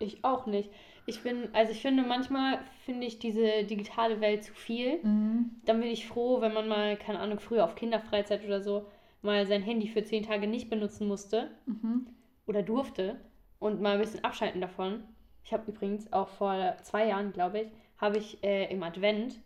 Ich 0.00 0.24
auch 0.24 0.46
nicht. 0.46 0.72
Ich 1.06 1.22
bin, 1.22 1.48
also 1.52 1.70
ich 1.70 1.80
finde, 1.80 2.02
manchmal 2.02 2.58
finde 2.84 3.06
ich 3.06 3.20
diese 3.20 3.64
digitale 3.64 4.20
Welt 4.20 4.42
zu 4.42 4.52
viel. 4.52 4.98
Mhm. 5.04 5.50
Dann 5.64 5.80
bin 5.80 5.88
ich 5.90 6.08
froh, 6.08 6.40
wenn 6.40 6.52
man 6.52 6.66
mal, 6.66 6.96
keine 6.96 7.20
Ahnung, 7.20 7.38
früher 7.38 7.64
auf 7.64 7.76
Kinderfreizeit 7.76 8.44
oder 8.44 8.60
so 8.60 8.86
mal 9.22 9.46
sein 9.46 9.62
Handy 9.62 9.86
für 9.86 10.02
zehn 10.04 10.24
Tage 10.24 10.48
nicht 10.48 10.68
benutzen 10.68 11.06
musste 11.06 11.50
Mhm. 11.66 12.08
oder 12.46 12.62
durfte 12.62 13.20
und 13.60 13.80
mal 13.80 13.94
ein 13.94 14.00
bisschen 14.00 14.24
abschalten 14.24 14.60
davon. 14.60 15.04
Ich 15.44 15.52
habe 15.52 15.70
übrigens 15.70 16.12
auch 16.12 16.28
vor 16.28 16.76
zwei 16.82 17.06
Jahren, 17.08 17.32
glaube 17.32 17.60
ich, 17.60 17.68
habe 17.98 18.18
ich 18.18 18.42
äh, 18.42 18.70
im 18.72 18.82
Advent, 18.82 19.38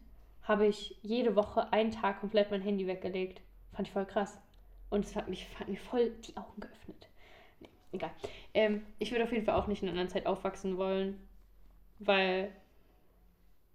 habe 0.43 0.67
ich 0.67 0.99
jede 1.03 1.37
Woche 1.37 1.73
einen 1.73 1.91
Tag 1.91 2.21
komplett 2.21 2.51
mein 2.51 2.63
Handy 2.63 2.87
weggelegt. 2.87 3.41
Fand 3.73 3.89
ich 3.89 3.93
voll 3.93 4.07
krass. 4.07 4.39
Und 4.91 5.05
es 5.05 5.17
hat 5.17 5.29
mich, 5.29 5.47
hat 5.61 5.69
mir 5.69 5.79
voll 5.79 6.11
die 6.27 6.37
Augen 6.37 6.61
geöffnet. 6.61 7.09
Nee, 7.61 7.69
egal. 7.93 8.11
Ähm, 8.55 8.87
ich 8.99 9.11
würde 9.11 9.25
auf 9.25 9.33
jeden 9.33 9.45
Fall 9.45 9.57
auch 9.57 9.67
nicht 9.67 9.83
in 9.83 9.89
einer 9.89 9.99
anderen 9.99 10.13
Zeit 10.13 10.27
aufwachsen 10.27 10.77
wollen, 10.77 11.21
weil 11.99 12.53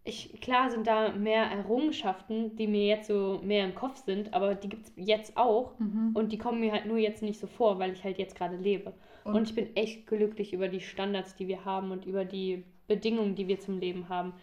ich, 0.03 0.41
klar 0.41 0.71
sind 0.71 0.87
da 0.87 1.11
mehr 1.11 1.43
Errungenschaften, 1.43 2.55
die 2.55 2.67
mir 2.67 2.87
jetzt 2.87 3.07
so 3.07 3.39
mehr 3.43 3.65
im 3.65 3.75
Kopf 3.75 4.03
sind, 4.03 4.33
aber 4.33 4.55
die 4.55 4.69
gibt 4.69 4.87
es 4.87 4.93
jetzt 4.95 5.37
auch. 5.37 5.77
Mhm. 5.79 6.11
Und 6.15 6.31
die 6.31 6.37
kommen 6.39 6.59
mir 6.59 6.71
halt 6.71 6.85
nur 6.87 6.97
jetzt 6.97 7.21
nicht 7.21 7.39
so 7.39 7.47
vor, 7.47 7.77
weil 7.79 7.91
ich 7.93 8.03
halt 8.03 8.17
jetzt 8.17 8.35
gerade 8.35 8.55
lebe. 8.57 8.93
Und, 9.23 9.35
Und- 9.35 9.49
ich 9.49 9.55
bin 9.55 9.75
echt 9.75 10.07
glücklich 10.07 10.53
über 10.53 10.67
die 10.69 10.81
Standards, 10.81 11.35
die 11.35 11.47
wir 11.47 11.65
haben 11.65 11.91
und 11.91 12.05
über 12.05 12.25
die 12.25 12.63
Bedingungen, 12.87 13.35
die 13.35 13.47
wir 13.47 13.59
zum 13.59 13.79
Leben 13.79 14.09
haben. 14.09 14.33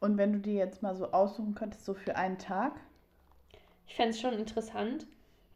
Und 0.00 0.18
wenn 0.18 0.32
du 0.32 0.38
dir 0.40 0.54
jetzt 0.54 0.82
mal 0.82 0.94
so 0.96 1.12
aussuchen 1.12 1.54
könntest, 1.54 1.84
so 1.84 1.94
für 1.94 2.16
einen 2.16 2.38
Tag, 2.38 2.72
Ich 3.86 3.94
fände 3.94 4.10
es 4.10 4.20
schon 4.20 4.34
interessant, 4.34 5.06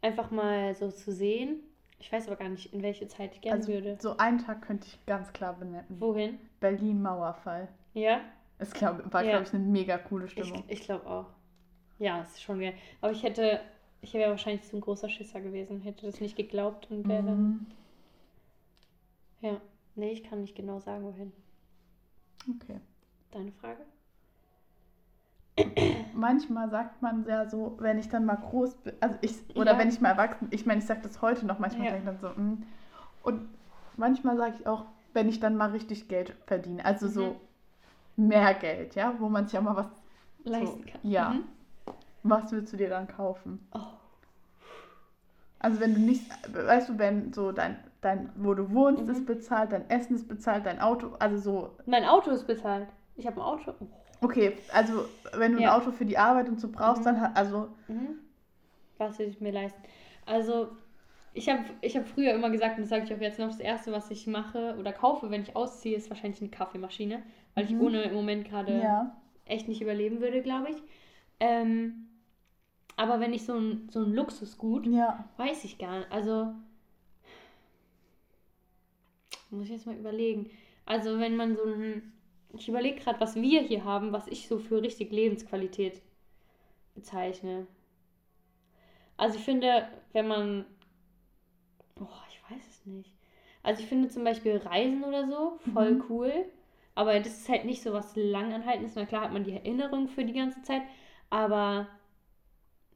einfach 0.03 0.31
mal 0.31 0.75
so 0.75 0.91
zu 0.91 1.13
sehen. 1.13 1.61
Ich 1.99 2.11
weiß 2.13 2.29
aber 2.29 2.37
gar 2.37 2.49
nicht, 2.49 2.73
in 2.73 2.83
welche 2.83 3.09
Zeit 3.09 3.35
ich 3.35 3.41
gerne 3.43 3.59
also 3.59 3.73
würde. 3.73 3.97
so 4.01 4.17
einen 4.17 4.39
Tag 4.39 4.63
könnte 4.63 4.87
ich 4.87 5.05
ganz 5.07 5.33
klar 5.33 5.55
benennen. 5.55 5.85
Wohin? 6.01 6.39
Berlin 6.61 7.03
Mauerfall. 7.03 7.69
Ja? 7.93 8.21
Es 8.61 8.73
glaub, 8.73 9.13
war, 9.13 9.25
Ja. 9.25 9.31
glaube 9.31 9.45
ich, 9.47 9.55
eine 9.55 9.65
mega 9.65 9.97
coole 9.99 10.27
Ich, 10.27 10.33
Stimmung. 10.33 10.65
ich 10.69 10.81
glaube 10.83 11.07
auch. 11.07 11.27
Ja, 11.99 12.21
es 12.23 12.31
ist 12.33 12.43
schon 12.43 12.61
geil. 12.61 12.75
Aber 13.01 13.11
ich 13.13 13.23
hätte, 13.23 13.61
ich 14.03 14.13
wäre 14.15 14.31
wahrscheinlich 14.31 14.67
so 14.67 14.77
ein 14.77 14.81
großer 14.83 15.09
Schisser 15.09 15.41
gewesen, 15.41 15.81
hätte 15.81 16.07
das 16.07 16.21
nicht 16.21 16.37
geglaubt 16.37 16.91
und 16.91 17.09
wäre 17.09 17.23
dann. 17.23 17.43
Mhm. 17.43 17.67
Ja. 19.41 19.61
Nee, 19.97 20.13
ich 20.13 20.23
kann 20.23 20.43
nicht 20.43 20.55
genau 20.55 20.79
sagen, 20.79 21.05
wohin. 21.05 21.33
Okay. 22.57 22.81
Deine 23.31 23.53
Frage? 23.53 23.81
Manchmal 26.15 26.71
sagt 26.71 27.03
man 27.03 27.27
ja 27.27 27.49
so, 27.49 27.77
wenn 27.81 27.99
ich 27.99 28.09
dann 28.09 28.25
mal 28.25 28.37
groß 28.37 28.77
bin, 28.77 28.95
also 29.01 29.17
ich, 29.21 29.33
oder 29.57 29.73
Ja. 29.73 29.79
wenn 29.79 29.89
ich 29.89 30.01
mal 30.01 30.11
erwachsen, 30.11 30.49
ich 30.51 30.65
meine, 30.67 30.81
ich 30.81 30.87
sage 30.87 31.01
das 31.03 31.21
heute 31.23 31.45
noch, 31.47 31.59
manchmal 31.59 31.87
Ja. 31.87 31.93
sage 31.93 32.03
ich 32.03 32.07
dann 32.07 32.19
so, 32.21 32.41
mm. 32.41 32.63
und 33.25 33.49
manchmal 33.97 34.37
sage 34.37 34.57
ich 34.59 34.67
auch, 34.67 34.87
wenn 35.13 35.29
ich 35.29 35.41
dann 35.41 35.57
mal 35.57 35.71
richtig 35.71 36.09
Geld 36.09 36.35
verdiene, 36.47 36.85
also 36.85 37.09
so 37.09 37.41
mehr 38.29 38.55
Geld, 38.55 38.95
ja, 38.95 39.15
wo 39.19 39.29
man 39.29 39.47
sich 39.47 39.59
auch 39.59 39.63
mal 39.63 39.77
was, 39.77 39.87
Leisten 40.45 40.85
kann. 40.87 41.01
ja. 41.03 41.31
Mhm. 41.31 41.45
was 42.23 42.53
willst 42.53 42.73
du 42.73 42.77
dir 42.77 42.89
dann 42.91 43.07
kaufen? 43.09 43.67
Oh. 43.75 43.79
Also 45.59 45.81
wenn 45.81 45.95
du 45.95 46.01
nicht, 46.01 46.23
weißt 46.55 46.89
du, 46.89 46.99
wenn 46.99 47.33
so 47.33 47.53
dein, 47.53 47.77
dein 48.01 48.31
wo 48.37 48.55
du 48.55 48.71
wohnst, 48.73 49.05
Mhm. 49.05 49.11
ist 49.11 49.27
bezahlt, 49.27 49.73
dein 49.73 49.89
Essen 49.91 50.17
ist 50.17 50.27
bezahlt, 50.29 50.65
dein 50.67 50.81
Auto, 50.81 51.15
also 51.19 51.37
so, 51.37 51.71
Mein 51.87 52.05
Auto 52.05 52.31
ist 52.31 52.47
bezahlt. 52.47 52.89
Ich 53.17 53.27
habe 53.27 53.37
ein 53.37 53.43
Auto. 53.43 53.75
Oh. 53.81 53.87
okay, 54.23 54.57
also 54.73 55.05
wenn 55.35 55.53
du 55.55 55.61
Ja. 55.61 55.75
ein 55.75 55.81
Auto 55.81 55.91
für 55.93 56.07
die 56.07 56.17
Arbeit 56.17 56.49
und 56.49 56.61
so 56.61 56.69
brauchst, 56.69 57.03
Mhm. 57.03 57.05
dann 57.05 57.33
also, 57.35 57.69
Mhm. 57.89 58.19
Was 58.99 59.19
will 59.19 59.29
ich 59.29 59.41
mir 59.41 59.51
leisten? 59.53 59.81
Also, 60.27 60.69
ich 61.33 61.49
habe 61.49 61.65
ich 61.81 61.97
hab 61.97 62.07
früher 62.07 62.33
immer 62.35 62.51
gesagt, 62.51 62.77
und 62.77 62.83
das 62.83 62.91
sage 62.91 63.05
ich 63.05 63.15
auch 63.15 63.21
jetzt 63.21 63.39
noch, 63.39 63.49
das 63.49 63.59
Erste, 63.61 63.93
was 63.93 64.11
ich 64.11 64.27
mache 64.27 64.77
oder 64.79 64.93
kaufe, 64.93 65.31
wenn 65.31 65.41
ich 65.43 65.57
ausziehe, 65.57 65.97
ist 65.97 66.11
wahrscheinlich 66.11 66.41
eine 66.43 66.51
Kaffeemaschine, 66.51 67.23
weil 67.55 67.65
ich 67.67 67.73
Mhm. 67.73 67.81
ohne 67.81 68.03
im 68.03 68.15
Moment 68.15 68.49
gerade 68.49 68.81
ja. 68.81 69.17
echt 69.45 69.69
nicht 69.69 69.81
überleben 69.83 70.21
würde, 70.21 70.43
glaube 70.43 70.71
ich. 70.71 70.77
Ähm, 71.41 72.09
aber 72.97 73.21
wenn 73.21 73.33
ich 73.33 73.45
so 73.45 73.55
ein, 73.55 73.89
so 73.91 74.01
ein 74.01 74.13
Luxusgut, 74.13 74.87
Ja. 74.87 75.25
weiß 75.37 75.65
ich 75.65 75.79
gar 75.79 75.99
nicht. 76.01 76.13
Also, 76.13 76.53
muss 79.51 79.65
ich 79.67 79.71
jetzt 79.73 79.87
mal 79.87 79.97
überlegen. 79.97 80.51
Also, 80.87 81.19
wenn 81.19 81.37
man 81.37 81.57
so 81.57 81.65
ein, 81.65 82.13
ich 82.55 82.69
überlege 82.69 83.01
gerade, 83.01 83.21
was 83.21 83.37
wir 83.37 83.61
hier 83.63 83.85
haben, 83.85 84.13
was 84.13 84.27
ich 84.27 84.49
so 84.49 84.59
für 84.59 84.83
richtig 84.83 85.11
Lebensqualität 85.13 86.01
bezeichne. 86.95 87.67
Also 89.17 89.39
ich 89.39 89.45
finde, 89.45 89.89
wenn 90.13 90.27
man. 90.29 90.65
Oh, 92.01 92.07
ich 92.31 92.43
weiß 92.51 92.67
es 92.69 92.87
nicht. 92.87 93.13
Also 93.63 93.83
ich 93.83 93.89
finde 93.89 94.09
zum 94.09 94.25
Beispiel 94.25 94.57
Reisen 94.57 95.05
oder 95.05 95.29
so 95.29 95.59
voll 95.73 95.95
Mhm. 95.95 96.05
cool. 96.09 96.33
Aber 96.95 97.19
das 97.19 97.39
ist 97.39 97.49
halt 97.49 97.65
nicht 97.65 97.83
so 97.83 97.93
was 97.93 98.15
langanhaltendes. 98.17 98.95
Na 98.97 99.07
klar 99.07 99.23
hat 99.23 99.33
man 99.33 99.45
die 99.45 99.53
Erinnerung 99.55 100.09
für 100.09 100.25
die 100.25 100.33
ganze 100.33 100.63
Zeit. 100.63 100.83
Aber 101.31 101.89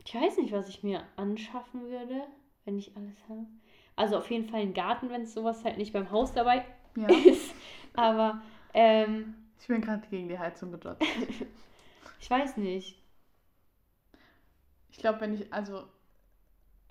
ich 0.04 0.14
weiß 0.14 0.38
nicht, 0.38 0.52
was 0.52 0.68
ich 0.68 0.82
mir 0.82 1.02
anschaffen 1.16 1.82
würde, 1.88 2.22
wenn 2.64 2.78
ich 2.78 2.96
alles 2.96 3.16
habe. 3.28 3.46
Also 3.96 4.16
auf 4.18 4.30
jeden 4.30 4.48
Fall 4.48 4.60
einen 4.60 4.74
Garten, 4.74 5.10
wenn 5.10 5.22
es 5.22 5.34
sowas 5.34 5.64
halt 5.64 5.78
nicht 5.78 5.92
beim 5.92 6.10
Haus 6.10 6.32
dabei 6.32 6.64
Ja. 6.96 7.08
ist. 7.08 7.54
Aber 7.96 8.42
ähm, 8.74 9.34
Ich 9.60 9.66
bin 9.68 9.80
gerade 9.80 10.06
gegen 10.08 10.28
die 10.28 10.38
Heizung 10.38 10.72
gedotzt. 10.72 11.02
ich 12.20 12.30
weiß 12.30 12.56
nicht. 12.56 13.00
Ich 14.90 14.98
glaube, 14.98 15.20
wenn 15.20 15.34
ich, 15.34 15.52
also, 15.52 15.84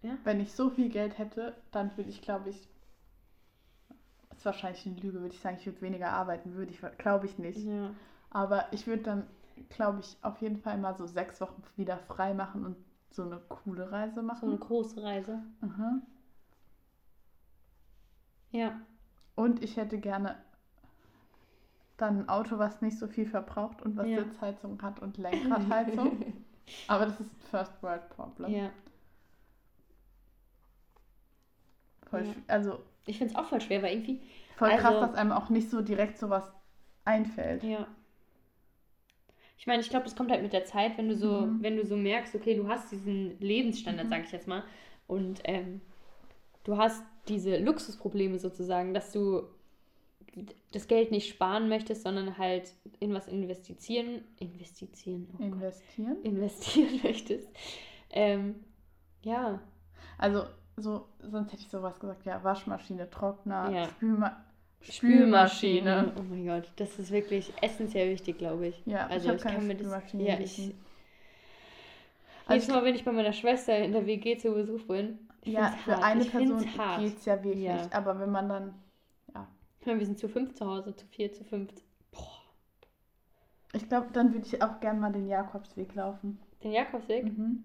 Ja. 0.03 0.17
wenn 0.23 0.39
ich 0.39 0.51
so 0.53 0.69
viel 0.69 0.89
Geld 0.89 1.17
hätte, 1.17 1.55
dann 1.71 1.95
würde 1.97 2.09
ich, 2.09 2.21
glaube 2.21 2.49
ich, 2.49 2.67
ist 4.43 4.45
wahrscheinlich 4.45 4.85
eine 4.85 4.95
Lüge, 4.97 5.21
würde 5.21 5.33
ich 5.33 5.39
sagen, 5.39 5.55
ich 5.57 5.65
würde 5.65 5.79
weniger 5.81 6.11
arbeiten, 6.11 6.53
würde 6.55 6.71
ich, 6.71 6.81
glaube 6.97 7.25
ich 7.27 7.37
nicht. 7.37 7.59
Ja. 7.59 7.91
Aber 8.29 8.65
ich 8.71 8.85
würde 8.87 9.03
dann, 9.03 9.27
glaube 9.69 10.01
ich, 10.01 10.17
auf 10.21 10.41
jeden 10.41 10.57
Fall 10.57 10.77
mal 10.77 10.95
so 10.95 11.07
sechs 11.07 11.39
Wochen 11.39 11.63
wieder 11.77 11.97
frei 11.97 12.33
machen 12.33 12.65
und 12.65 12.75
so 13.11 13.23
eine 13.23 13.37
coole 13.47 13.89
Reise 13.89 14.15
So 14.15 14.19
eine 14.19 14.27
machen. 14.27 14.59
große 14.59 15.01
Reise. 15.01 15.39
Mhm. 15.61 16.01
Ja. 18.51 18.81
Und 19.35 19.63
ich 19.63 19.77
hätte 19.77 19.97
gerne 19.97 20.35
dann 21.97 22.19
ein 22.21 22.29
Auto, 22.29 22.57
was 22.59 22.81
nicht 22.81 22.99
so 22.99 23.07
viel 23.07 23.25
verbraucht 23.25 23.81
und 23.81 23.95
was 23.95 24.07
Ja. 24.07 24.23
Sitzheizung 24.23 24.81
hat 24.81 24.99
und 24.99 25.17
Lenkradheizung. 25.19 26.33
Aber 26.89 27.05
das 27.05 27.13
ist 27.19 27.21
ein 27.21 27.31
First 27.49 27.81
World 27.81 28.09
Problem. 28.09 28.51
ja. 28.51 28.69
Voll, 32.09 32.25
Ja. 32.25 32.33
Also 32.47 32.83
Ich 33.05 33.17
finde 33.17 33.33
es 33.33 33.39
auch 33.39 33.45
voll 33.45 33.61
schwer, 33.61 33.81
weil 33.83 33.93
irgendwie. 33.93 34.21
voll 34.55 34.69
krass, 34.69 34.85
Also- 34.85 35.01
dass 35.07 35.15
einem 35.15 35.31
auch 35.31 35.49
nicht 35.49 35.69
so 35.69 35.81
direkt 35.81 36.17
sowas 36.17 36.51
einfällt. 37.05 37.63
Ja. 37.63 37.87
Ich 39.57 39.67
meine, 39.67 39.81
ich 39.81 39.89
glaube, 39.89 40.05
das 40.05 40.15
kommt 40.15 40.31
halt 40.31 40.41
mit 40.43 40.53
der 40.53 40.65
Zeit, 40.65 40.97
wenn 40.97 41.07
du 41.09 41.15
so, 41.15 41.41
Mhm. 41.41 41.61
wenn 41.63 41.77
du 41.77 41.85
so 41.85 41.95
merkst, 41.95 42.35
okay, 42.35 42.55
du 42.55 42.67
hast 42.67 42.91
diesen 42.91 43.39
Lebensstandard, 43.39 44.07
Mhm. 44.07 44.09
sag 44.09 44.23
ich 44.25 44.31
jetzt 44.31 44.47
mal, 44.47 44.63
und 45.07 45.41
ähm, 45.45 45.81
du 46.63 46.77
hast 46.77 47.03
diese 47.27 47.57
Luxusprobleme 47.57 48.39
sozusagen, 48.39 48.93
dass 48.93 49.11
du 49.11 49.43
das 50.71 50.87
Geld 50.87 51.11
nicht 51.11 51.29
sparen 51.29 51.69
möchtest, 51.69 52.03
sondern 52.03 52.37
halt 52.37 52.73
in 52.99 53.13
was 53.13 53.27
investieren, 53.27 54.23
investieren, 54.39 55.27
oh 55.33 55.37
Gott, 55.37 55.45
Investieren. 55.53 56.21
investieren 56.23 56.99
möchtest. 57.03 57.47
Ähm, 58.09 58.55
ja, 59.21 59.61
Also 60.17 60.43
so, 60.77 61.07
sonst 61.19 61.51
hätte 61.53 61.61
ich 61.63 61.69
sowas 61.69 61.99
gesagt, 61.99 62.25
ja, 62.25 62.43
Waschmaschine, 62.43 63.09
Trockner, 63.09 63.69
Ja. 63.71 63.87
Spülma 63.87 64.43
Spülmaschine. 64.81 66.11
Oh 66.17 66.23
mein 66.23 66.45
Gott, 66.45 66.69
das 66.75 66.99
ist 66.99 67.11
wirklich 67.11 67.53
essentiell 67.61 68.09
wichtig, 68.11 68.37
glaube 68.37 68.67
ich. 68.67 68.81
Ja, 68.85 69.07
also 69.07 69.23
ich 69.23 69.27
habe 69.29 69.37
ich 69.37 69.43
keine 69.43 69.57
kann 69.57 69.67
mir 69.67 69.75
das. 69.75 69.81
Spülmaschine. 69.87 70.23
Ja, 70.27 70.39
ich. 70.39 70.55
diesem- 70.55 70.73
Jedes 72.49 72.67
Also 72.69 72.73
Mal, 72.73 72.83
wenn 72.83 72.95
ich 72.95 73.05
bei 73.05 73.11
meiner 73.13 73.31
Schwester 73.31 73.77
in 73.77 73.93
der 73.93 74.05
WG 74.05 74.37
zu 74.37 74.51
Besuch 74.53 74.83
bin, 74.87 75.17
ich 75.43 75.53
ja, 75.53 75.67
für 75.85 75.95
hart. 75.95 76.03
eine 76.03 76.21
ich 76.23 76.31
Person 76.31 76.59
geht 76.59 77.17
es 77.17 77.25
ja 77.25 77.41
wirklich. 77.41 77.63
Ja. 77.63 77.87
Aber 77.91 78.19
wenn 78.19 78.31
man 78.31 78.49
dann, 78.49 78.73
Ich 79.79 79.85
meine, 79.87 79.99
wir 79.99 80.05
sind 80.05 80.19
zu 80.19 80.27
fünf 80.27 80.53
zu 80.53 80.65
Hause, 80.65 80.93
zu 80.95 81.05
vier, 81.07 81.31
zu 81.33 81.43
fünf. 81.45 81.71
Boah. 82.11 82.41
ich 83.73 83.87
glaube, 83.87 84.07
dann 84.13 84.33
würde 84.33 84.45
ich 84.45 84.61
auch 84.61 84.79
gern 84.81 84.99
mal 84.99 85.11
den 85.13 85.27
Jakobsweg 85.27 85.95
laufen. 85.95 86.39
Den 86.63 86.71
Jakobsweg? 86.73 87.23
Mhm. 87.25 87.63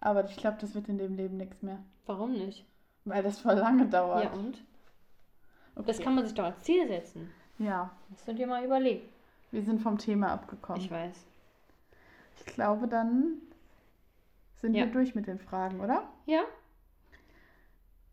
Aber 0.00 0.24
ich 0.24 0.36
glaube, 0.36 0.58
das 0.60 0.74
wird 0.74 0.88
in 0.88 0.98
dem 0.98 1.16
Leben 1.16 1.36
nichts 1.36 1.62
mehr. 1.62 1.78
Warum 2.06 2.32
nicht? 2.32 2.64
Weil 3.04 3.22
das 3.22 3.38
voll 3.40 3.54
lange 3.54 3.86
dauert. 3.86 4.24
Ja, 4.24 4.30
und? 4.32 4.62
okay. 5.74 5.84
Das 5.86 5.98
kann 5.98 6.14
man 6.14 6.24
sich 6.24 6.34
doch 6.34 6.44
als 6.44 6.60
Ziel 6.62 6.86
setzen. 6.88 7.30
ja, 7.58 7.90
Musst 8.08 8.26
du 8.28 8.34
dir 8.34 8.46
mal 8.46 8.64
überlegen. 8.64 9.08
wir 9.50 9.62
sind 9.62 9.80
vom 9.80 9.98
Thema 9.98 10.32
abgekommen. 10.32 10.80
Ich 10.80 10.86
Ich, 10.86 10.92
weiß. 10.92 11.24
glaube, 12.46 12.88
dann 12.88 13.40
sind 14.56 14.74
Ja. 14.74 14.84
wir 14.86 14.92
durch 14.92 15.14
mit 15.14 15.26
den 15.26 15.38
Fragen, 15.38 15.80
oder? 15.80 16.08
Ja? 16.26 16.42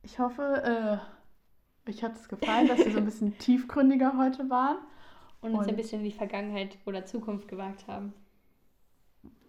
Ich 0.01 0.19
hoffe, 0.19 0.99
äh, 1.85 1.89
euch 1.89 2.03
hat 2.03 2.15
es 2.15 2.27
gefallen, 2.27 2.67
dass 2.67 2.79
wir 2.79 2.91
so 2.91 2.97
ein 2.99 3.05
bisschen 3.05 3.37
tiefgründiger 3.39 4.17
heute 4.17 4.49
waren. 4.49 4.77
Und 5.41 5.55
uns 5.55 5.67
ein 5.67 5.75
bisschen 5.75 5.99
in 5.99 6.05
die 6.05 6.11
Vergangenheit 6.15 6.77
oder 6.85 7.05
Zukunft 7.05 7.49
gewagt 7.49 7.85
haben. 7.87 8.13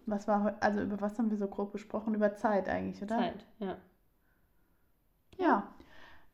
Was 0.07 0.27
war 0.27 0.55
also 0.59 0.81
über 0.81 0.99
was 1.01 1.17
haben 1.17 1.29
wir 1.31 1.37
so 1.37 1.47
grob 1.47 1.71
gesprochen? 1.73 2.13
Über 2.13 2.35
Zeit 2.35 2.69
eigentlich, 2.69 3.01
oder? 3.01 3.17
Zeit, 3.17 3.45
ja. 3.59 3.77
Ja. 5.37 5.63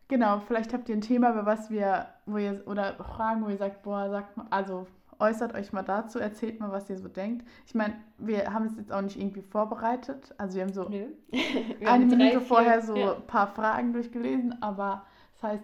Genau, 0.07 0.39
vielleicht 0.41 0.73
habt 0.73 0.89
ihr 0.89 0.95
ein 0.95 1.01
Thema, 1.01 1.31
über 1.31 1.45
was 1.45 1.69
wir, 1.69 2.07
wo 2.25 2.37
ihr, 2.37 2.63
oder 2.67 2.95
Fragen, 2.95 3.45
wo 3.45 3.49
ihr 3.49 3.57
sagt, 3.57 3.81
boah, 3.83 4.09
sagt 4.09 4.35
mal, 4.35 4.45
also 4.49 4.85
äußert 5.19 5.53
euch 5.53 5.71
mal 5.71 5.83
dazu, 5.83 6.19
erzählt 6.19 6.59
mal, 6.59 6.71
was 6.71 6.89
ihr 6.89 6.97
so 6.97 7.07
denkt. 7.07 7.47
Ich 7.65 7.75
meine, 7.75 7.93
wir 8.17 8.51
haben 8.53 8.65
es 8.65 8.75
jetzt 8.75 8.91
auch 8.91 9.01
nicht 9.01 9.17
irgendwie 9.17 9.41
vorbereitet. 9.43 10.33
Also 10.37 10.55
wir 10.55 10.63
haben 10.63 10.73
so 10.73 10.89
Nö. 10.89 11.07
Wir 11.31 11.41
eine 11.87 12.03
haben 12.03 12.09
drei, 12.09 12.15
Minute 12.17 12.39
vier- 12.39 12.47
vorher 12.47 12.81
so 12.81 12.95
Ja. 12.97 13.15
ein 13.15 13.25
paar 13.27 13.47
Fragen 13.47 13.93
durchgelesen, 13.93 14.61
aber 14.61 15.05
das 15.35 15.43
heißt, 15.51 15.63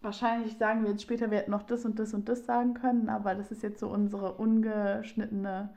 wahrscheinlich 0.00 0.56
sagen 0.58 0.82
wir 0.82 0.90
jetzt 0.90 1.02
später, 1.02 1.30
wir 1.30 1.38
hätten 1.38 1.50
noch 1.52 1.62
das 1.62 1.84
und 1.84 1.98
das 2.00 2.14
und 2.14 2.28
das 2.28 2.46
sagen 2.46 2.74
können, 2.74 3.08
aber 3.08 3.34
das 3.36 3.52
ist 3.52 3.62
jetzt 3.62 3.78
so 3.80 3.88
unsere 3.88 4.32
ungeschnittene 4.34 5.70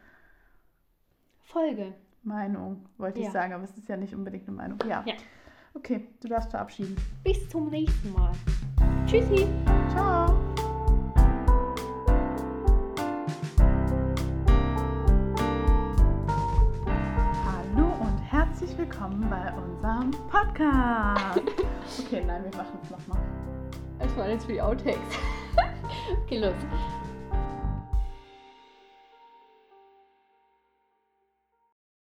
Folge. 1.51 1.93
Meinung, 2.23 2.85
wollte 2.97 3.19
ich 3.19 3.25
Ja. 3.25 3.31
sagen, 3.31 3.53
aber 3.53 3.63
es 3.63 3.75
ist 3.77 3.89
ja 3.89 3.97
nicht 3.97 4.13
unbedingt 4.13 4.47
eine 4.47 4.55
Meinung. 4.57 4.77
Ja. 4.87 5.03
Ja. 5.05 5.15
Okay, 5.73 6.07
du 6.21 6.27
darfst 6.27 6.51
verabschieden. 6.51 6.95
Bis 7.23 7.49
zum 7.49 7.69
nächsten 7.69 8.11
Mal. 8.13 8.31
Tschüssi. 9.07 9.47
Ciao. 9.89 10.37
Hallo 17.45 17.87
und 18.01 18.19
herzlich 18.29 18.77
willkommen 18.77 19.27
bei 19.29 19.51
unserem 19.53 20.11
Podcast. 20.29 21.41
Okay, 22.05 22.23
nein, 22.25 22.43
wir 22.43 22.57
machen 22.57 22.79
es 22.83 22.89
nochmal. 22.89 23.19
Das 23.99 24.15
war 24.15 24.29
jetzt 24.29 24.45
für 24.45 24.53
die 24.53 24.61
Outtakes. 24.61 24.99
okay, 26.25 26.37
los. 26.39 26.53